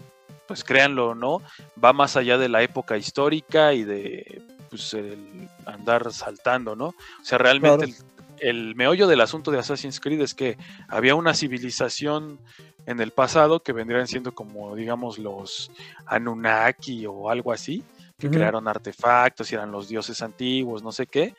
[0.47, 1.41] pues créanlo o no,
[1.83, 6.89] va más allá de la época histórica y de pues, el andar saltando, ¿no?
[6.89, 7.93] O sea, realmente Claro.
[8.09, 8.14] el,
[8.49, 12.39] el meollo del asunto de Assassin's Creed es que había una civilización
[12.87, 15.71] en el pasado que vendrían siendo como, digamos, los
[16.07, 17.83] Anunnaki o algo así,
[18.19, 21.35] que crearon artefactos y eran los dioses antiguos, no sé qué.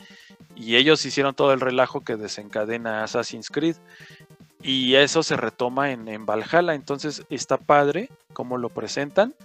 [0.56, 3.76] Y ellos hicieron todo el relajo que desencadena Assassin's Creed.
[4.62, 6.74] Y eso se retoma en, en Valhalla.
[6.74, 9.36] Entonces está padre cómo lo presentan.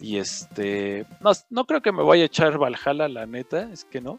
[0.00, 1.06] Y este.
[1.20, 4.18] No, no creo que me vaya a echar Valhalla, la neta, es que no.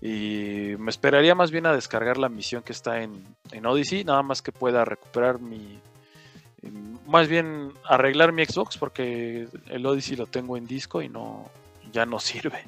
[0.00, 3.22] Y me esperaría más bien a descargar la misión que está en,
[3.52, 4.02] en Odyssey.
[4.04, 5.78] Nada más que pueda recuperar mi.
[7.06, 11.50] Más bien arreglar mi Xbox porque el Odyssey lo tengo en disco y no.
[11.92, 12.64] Ya no sirve.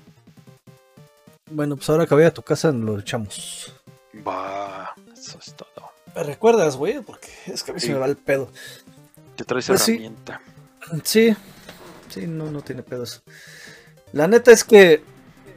[1.50, 3.72] Bueno, pues ahora que vaya a tu casa lo echamos.
[4.26, 5.90] Va, eso es todo.
[6.14, 7.00] ¿Me recuerdas, güey?
[7.00, 7.92] Porque es que a mí se Sí.
[7.92, 8.50] me va el pedo.
[9.36, 9.92] Te traes Pues sí.
[9.92, 10.40] herramienta.
[11.04, 11.34] Sí,
[12.08, 13.22] sí, no, no tiene pedos.
[14.12, 15.02] La neta es que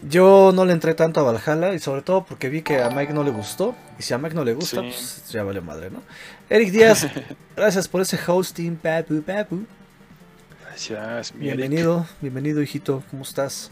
[0.01, 3.13] yo no le entré tanto a Valhalla y sobre todo porque vi que a Mike
[3.13, 3.75] no le gustó.
[3.99, 4.87] Y si a Mike no le gusta, Sí.
[4.89, 6.01] pues ya vale madre, ¿no?
[6.49, 7.07] Eric Díaz,
[7.55, 9.65] gracias por ese hosting, papu, papu.
[10.63, 11.57] Gracias, mi Eric.
[11.59, 13.71] Bienvenido, bienvenido, hijito, ¿cómo estás?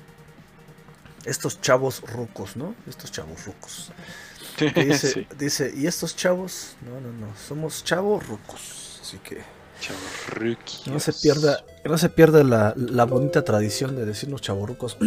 [1.25, 2.75] Estos chavos rucos, ¿no?
[2.87, 3.91] Estos chavos rucos.
[4.75, 6.75] Dice, Sí, dice, ¿y estos chavos?
[6.81, 8.99] No, no, no, somos chavos rucos.
[9.01, 9.41] Así que
[9.81, 10.85] chavorruquis.
[10.87, 14.97] no se pierda, no se pierda la, la bonita tradición de decirnos chavorrucos.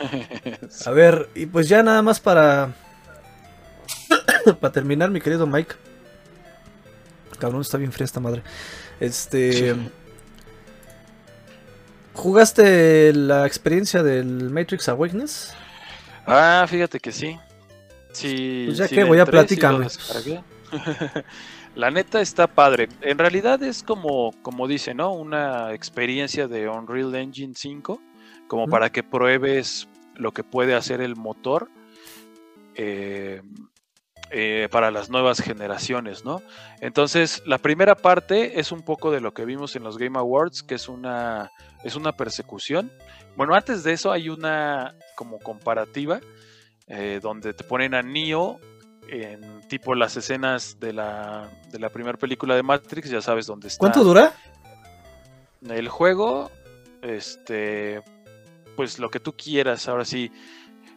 [0.86, 2.74] A ver, y pues ya nada más para.
[4.60, 5.74] para terminar, mi querido Mike.
[7.38, 8.42] Cabrón, está bien fría esta madre.
[9.00, 9.52] Este.
[9.52, 9.90] Sí.
[12.14, 15.52] ¿Jugaste la experiencia del Matrix Awakeness?
[16.26, 17.38] Ah, fíjate que sí.
[18.12, 18.64] Sí.
[18.66, 20.40] Pues ya sí que, voy a sí descargué.
[21.76, 22.88] La neta está padre.
[23.02, 25.12] En realidad es como, como dice, ¿no?
[25.12, 28.00] Una experiencia de Unreal Engine 5,
[28.46, 31.68] como para que pruebes lo que puede hacer el motor
[32.74, 33.42] eh,
[34.30, 36.42] eh, para las nuevas generaciones, ¿no?
[36.80, 40.62] Entonces, la primera parte es un poco de lo que vimos en los Game Awards,
[40.62, 41.50] que es una,
[41.84, 42.90] es una persecución.
[43.36, 46.20] Bueno, antes de eso hay una como comparativa
[46.88, 48.58] eh, donde te ponen a Neo
[49.08, 53.68] en tipo las escenas de la, de la primera película de Matrix, ya sabes dónde
[53.68, 53.78] está.
[53.78, 54.34] ¿Cuánto dura?
[55.68, 56.50] El juego,
[57.02, 58.02] este,
[58.76, 60.30] pues lo que tú quieras, ahora sí.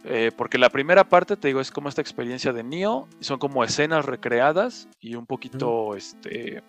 [0.04, 3.64] eh, porque la primera parte, te digo, es como esta experiencia de Neo, son como
[3.64, 6.62] escenas recreadas y un poquito este,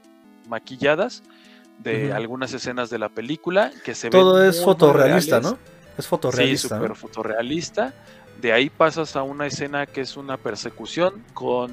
[0.48, 1.22] maquilladas
[1.78, 5.52] de algunas escenas de la película que se Todo ven es fotorrealista, reales.
[5.52, 5.58] ¿no?
[5.96, 6.76] Es Sí, fotorrealista.
[6.76, 6.82] ¿no?
[6.82, 7.94] súper fotorrealista.
[8.40, 11.70] De ahí pasas a una escena que es una persecución con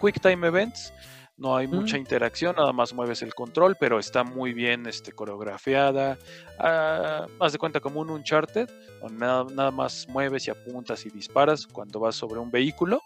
[0.00, 0.92] Quick Time Events.
[1.38, 6.18] No hay mucha interacción, nada más mueves el control, pero está muy bien este, coreografiada.
[6.58, 8.70] Ah, haz de cuenta como un Uncharted,
[9.02, 13.02] donde nada, nada más mueves y apuntas y disparas cuando vas sobre un vehículo.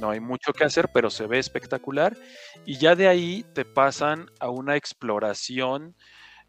[0.00, 2.16] No hay mucho que hacer, pero se ve espectacular.
[2.64, 5.94] Y ya de ahí te pasan a una exploración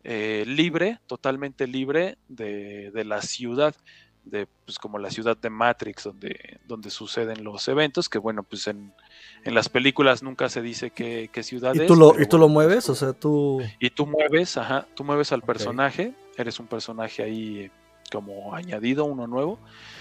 [0.04, 3.76] eh, libre, totalmente libre de, de la ciudad,
[4.24, 8.68] de pues como la ciudad de Matrix, donde, donde suceden los eventos, que bueno, pues
[8.68, 8.94] en,
[9.44, 11.88] en las películas nunca se dice qué, qué ciudad ¿Y es.
[11.88, 12.90] tú lo, pero y tú lo bueno, mueves?
[12.90, 13.62] O sea, tú.
[13.80, 17.72] y tú mueves, ajá, tú mueves al personaje, eres un personaje ahí eh,
[18.12, 19.58] como añadido, uno nuevo,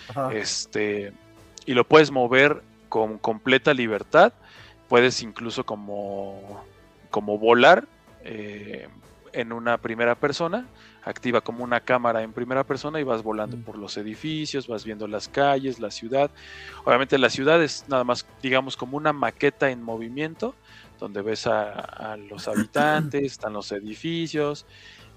[0.08, 0.32] Ajá.
[0.34, 1.12] este,
[1.66, 4.34] y lo puedes mover con completa libertad.
[4.88, 6.64] Puedes incluso como,
[7.10, 7.86] como volar
[8.24, 8.88] eh,
[9.32, 10.66] en una primera persona.
[11.02, 13.62] Activa como una cámara en primera persona y vas volando Mm.
[13.62, 16.30] por los edificios, vas viendo las calles, la ciudad.
[16.84, 20.54] Obviamente la ciudad es nada más, digamos, como una maqueta en movimiento,
[20.98, 24.66] donde ves a, a los habitantes, están los edificios,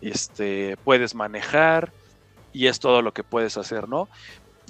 [0.01, 1.91] este, puedes manejar
[2.53, 4.07] y es todo lo que puedes hacer, ¿no?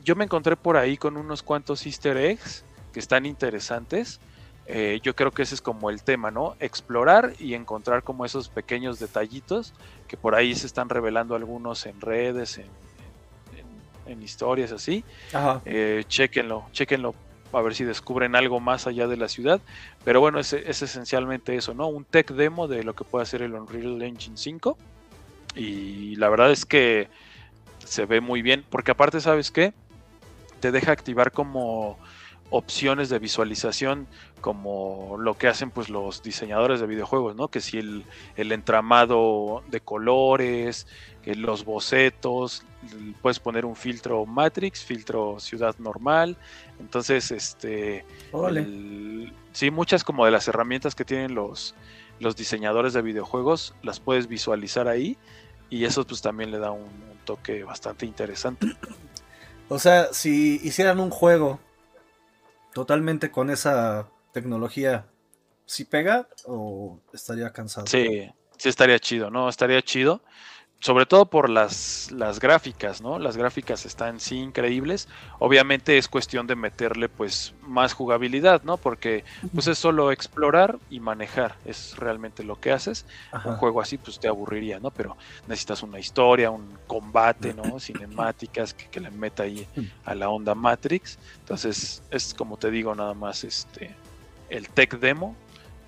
[0.04, 4.20] Yo me encontré por ahí con unos cuantos easter eggs que están interesantes.
[4.66, 6.56] Eh, yo creo que ese es como el tema, ¿no?
[6.60, 9.74] Explorar y encontrar como esos pequeños detallitos
[10.08, 12.68] que por ahí se están revelando algunos en redes, en,
[13.58, 13.84] en-
[14.14, 15.04] en historias así.
[15.34, 15.62] Ajá.
[15.66, 17.14] Eh, chéquenlo, chéquenlo
[17.52, 19.62] a ver si descubren algo más allá de la ciudad.
[20.04, 21.88] Pero bueno, es, es esencialmente eso, ¿no?
[21.88, 24.78] Un tech demo de lo que puede hacer el Unreal Engine 5.
[25.56, 27.10] Y la verdad es que
[27.86, 29.74] se ve muy bien, porque aparte, ¿sabes qué?
[30.62, 32.00] Te deja activar como
[32.56, 34.08] opciones de visualización
[34.40, 37.48] como lo que hacen pues los diseñadores de videojuegos, ¿no?
[37.48, 40.86] Que si el, el entramado de colores,
[41.26, 42.64] los bocetos,
[43.22, 46.38] puedes poner un filtro Matrix, filtro ciudad normal.
[46.80, 48.06] Entonces, este,
[48.60, 51.74] el- sí, muchas como de las herramientas que tienen los,
[52.20, 55.18] los diseñadores de videojuegos las puedes visualizar ahí
[55.72, 58.68] y eso pues también le da un, un toque bastante interesante.
[59.70, 61.60] O sea, si hicieran un juego
[62.74, 65.08] totalmente con esa tecnología,
[65.66, 67.88] ¿sí pega o estaría cansado?
[67.88, 69.50] Sí, sí estaría chido, ¿no?
[69.50, 70.22] Estaría chido.
[70.84, 73.18] Sobre todo por las, las gráficas, ¿no?
[73.18, 75.08] Las gráficas están sí increíbles.
[75.40, 78.76] Obviamente es cuestión de meterle pues más jugabilidad, ¿no?
[78.76, 79.24] Porque
[79.54, 83.06] pues es solo explorar y manejar, es realmente lo que haces.
[83.32, 83.52] Ajá.
[83.52, 84.92] Un juego así pues te aburriría, ¿no?
[84.92, 85.16] Pero
[85.48, 87.64] necesitas una historia, un combate, ¿no?
[87.80, 89.66] Cinemáticas que, que le meta ahí
[90.04, 91.18] a la onda Matrix.
[91.40, 93.96] Entonces es como te digo nada más este
[94.50, 95.34] el tech demo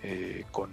[0.03, 0.69] eh, con,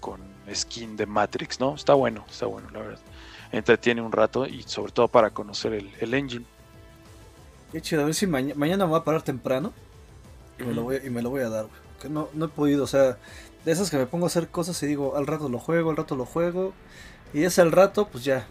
[0.00, 0.20] con
[0.52, 1.76] skin de Matrix, ¿no?
[1.76, 3.11] Está bueno, está bueno, la verdad.
[3.52, 6.46] Entretiene un rato y sobre todo para conocer el, el engine.
[7.70, 9.72] Qué chido, a ver si maña- mañana me voy a parar temprano
[10.58, 11.66] y me lo voy, y me lo voy a dar.
[12.00, 13.18] Que no, no he podido, o sea,
[13.64, 15.96] de esas que me pongo a hacer cosas y digo, al rato lo juego, al
[15.96, 16.72] rato lo juego.
[17.34, 18.46] Y ese al rato, pues ya,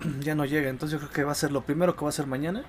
[0.20, 0.68] ya no llega.
[0.70, 2.64] Entonces yo creo que va a ser lo primero que va a ser mañana,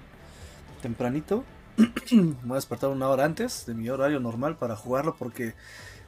[0.82, 1.44] tempranito.
[1.78, 5.54] me voy a despertar una hora antes de mi horario normal para jugarlo porque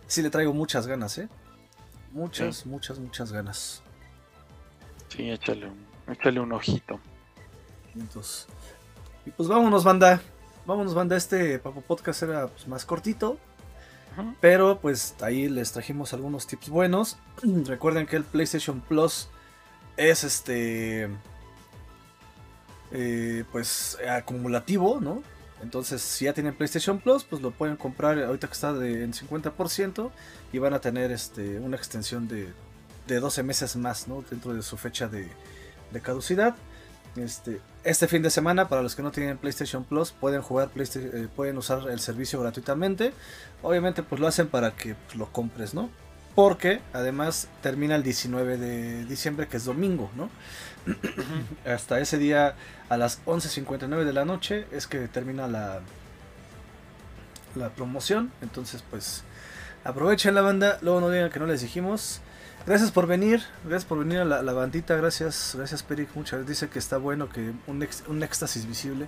[0.08, 1.28] sí le traigo muchas ganas, ¿eh?
[2.12, 3.82] Muchas, muchas, muchas ganas.
[5.16, 6.99] Sí, échale un, échale un ojito.
[7.95, 8.47] Entonces,
[9.26, 10.22] y pues vámonos, banda.
[10.66, 11.16] Vámonos, banda.
[11.16, 13.38] Este Papo Podcast era pues, más cortito.
[14.39, 17.18] Pero pues ahí les trajimos algunos tips buenos.
[17.66, 19.28] Recuerden que el PlayStation Plus
[19.97, 21.09] es este.
[22.91, 25.22] eh, pues acumulativo, ¿no?
[25.61, 29.13] Entonces, si ya tienen PlayStation Plus, pues lo pueden comprar ahorita que está de, en
[29.13, 30.11] 50%
[30.53, 32.53] y van a tener este, una extensión de,
[33.08, 34.24] de 12 meses más, ¿no?
[34.30, 35.28] Dentro de su fecha de,
[35.91, 36.56] de caducidad.
[37.16, 41.12] Este, este fin de semana, para los que no tienen PlayStation Plus, pueden jugar PlayStation,
[41.16, 43.14] eh, pueden usar el servicio gratuitamente.
[43.62, 45.89] Obviamente, pues lo hacen para que pues, lo compres, ¿no?
[46.36, 50.30] Porque además termina el 19 de diciembre, que es domingo, ¿no?
[51.66, 52.56] Hasta ese día,
[52.89, 55.80] a las 11.59 de la noche, es que termina la,
[57.56, 58.34] la promoción.
[58.41, 59.24] Entonces, pues
[59.86, 60.80] aprovechen la banda.
[60.82, 62.20] Luego no digan que no les dijimos.
[62.66, 66.47] Gracias por venir, gracias por venir a la, la bandita, gracias, gracias Peric, muchas veces
[66.47, 69.07] dice que está bueno, que un, ex- un éxtasis visible,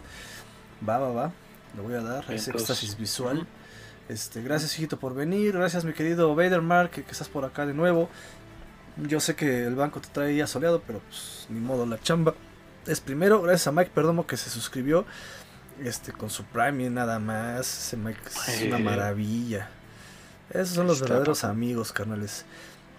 [0.87, 1.31] va, va, va,
[1.75, 3.47] le voy a dar ese Entonces, éxtasis visual,
[4.09, 7.73] este, gracias hijito por venir, gracias mi querido Vadermark, que, que estás por acá de
[7.73, 8.09] nuevo,
[8.97, 12.35] yo sé que el banco te trae ya soleado, pero pues ni modo, la chamba
[12.85, 15.03] es primero, gracias a Mike Perdomo que se suscribió,
[15.83, 19.71] este, con su Prime y nada más, ese Mike es una maravilla,
[20.51, 22.45] esos son los verdaderos amigos, carnales.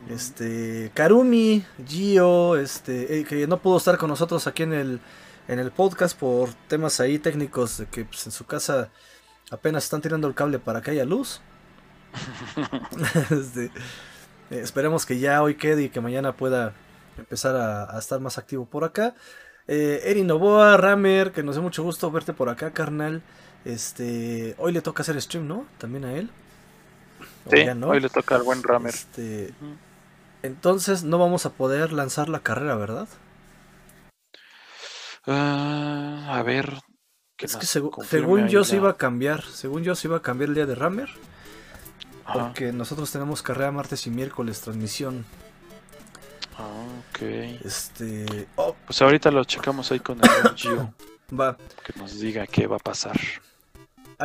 [0.09, 5.01] Este, Karumi, Gio, este, eh, que no pudo estar con nosotros aquí en el,
[5.49, 8.91] en el podcast por temas ahí técnicos de que pues, en su casa
[9.51, 11.41] apenas están tirando el cable para que haya luz.
[13.31, 13.67] Este,
[14.51, 16.73] eh, esperemos que ya hoy quede y que mañana pueda
[17.19, 19.15] empezar a, a estar más activo por acá.
[19.69, 23.23] Eh, Eri Novoa, Ramer, que nos da mucho gusto verte por acá, carnal.
[23.67, 25.67] Este, hoy le toca hacer stream, ¿no?
[25.77, 26.31] También a él.
[27.51, 27.89] Sí, ya no.
[27.89, 28.95] hoy le toca al buen Ramer.
[28.95, 29.53] Este.
[30.43, 33.09] Entonces no vamos a poder lanzar la carrera, ¿verdad?
[35.27, 36.75] Ah, a ver.
[37.39, 40.55] Es que según yo se iba a cambiar, según yo se iba a cambiar el
[40.55, 41.09] día de Rammer,
[42.25, 42.47] Ajá.
[42.47, 45.25] porque nosotros tenemos carrera martes y miércoles transmisión.
[46.57, 47.23] Ah, ok.
[47.65, 50.93] Este, oh, Pues ahorita lo checamos ahí con el Gio,
[51.39, 53.17] va, que nos diga qué va a pasar.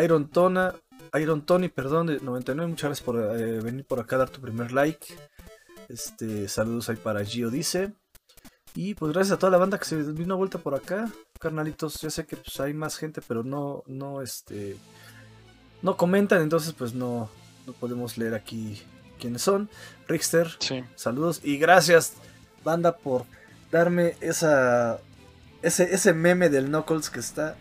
[0.01, 0.73] Iron Tona,
[1.19, 4.41] Iron Tony, perdón, de 99, muchas gracias por eh, venir por acá a dar tu
[4.41, 5.15] primer like.
[5.89, 7.93] Este, saludos ahí para Gio dice.
[8.75, 12.01] Y pues gracias a toda la banda que se vino a vuelta por acá, carnalitos.
[12.01, 14.77] Ya sé que pues hay más gente, pero no, no, este,
[15.83, 17.29] no comentan, entonces pues no,
[17.67, 18.81] no podemos leer aquí
[19.19, 19.69] quiénes son.
[20.07, 20.83] Rickster, Sí.
[20.95, 22.13] saludos y gracias,
[22.63, 23.25] banda, por
[23.71, 24.99] darme esa,
[25.61, 27.55] ese, ese meme del Knuckles que está,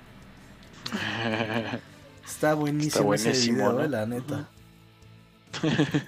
[2.26, 3.84] está buenísimo, ese buenísimo, video, ¿no?
[3.84, 4.48] eh, la neta.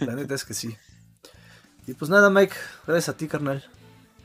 [0.00, 0.74] La neta es que sí.
[1.86, 2.54] Y pues nada, Mike,
[2.86, 3.64] gracias a ti, carnal.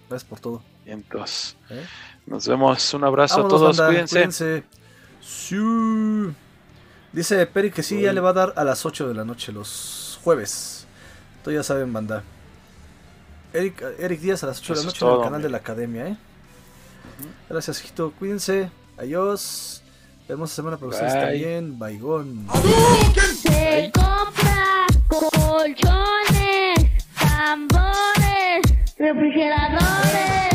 [0.10, 0.64] Gracias por todo.
[0.86, 1.86] Entonces, ¿eh?
[2.26, 2.94] nos vemos.
[2.94, 3.78] Un abrazo Vámonos, a todos.
[3.78, 4.16] banda, Cuídense.
[4.16, 4.64] cuídense.
[5.22, 6.36] Sí.
[7.12, 9.52] Dice Peri que sí, ya le va a dar a las 8 de la noche
[9.52, 10.86] los jueves.
[11.44, 12.24] Todos ya saben, banda.
[13.54, 15.58] Eric, Eric Díaz a las 8 de la noche en el todo, canal de la
[15.58, 16.18] academia, ¿eh?
[17.50, 18.14] Gracias, hijito.
[18.18, 18.72] Cuídense.
[18.98, 19.84] Adiós.
[20.28, 21.22] Vemos la semana para ustedes Bye.
[21.24, 21.80] también.
[21.80, 22.48] Baigón
[27.40, 28.62] tambores,
[28.98, 30.49] refrigeradores.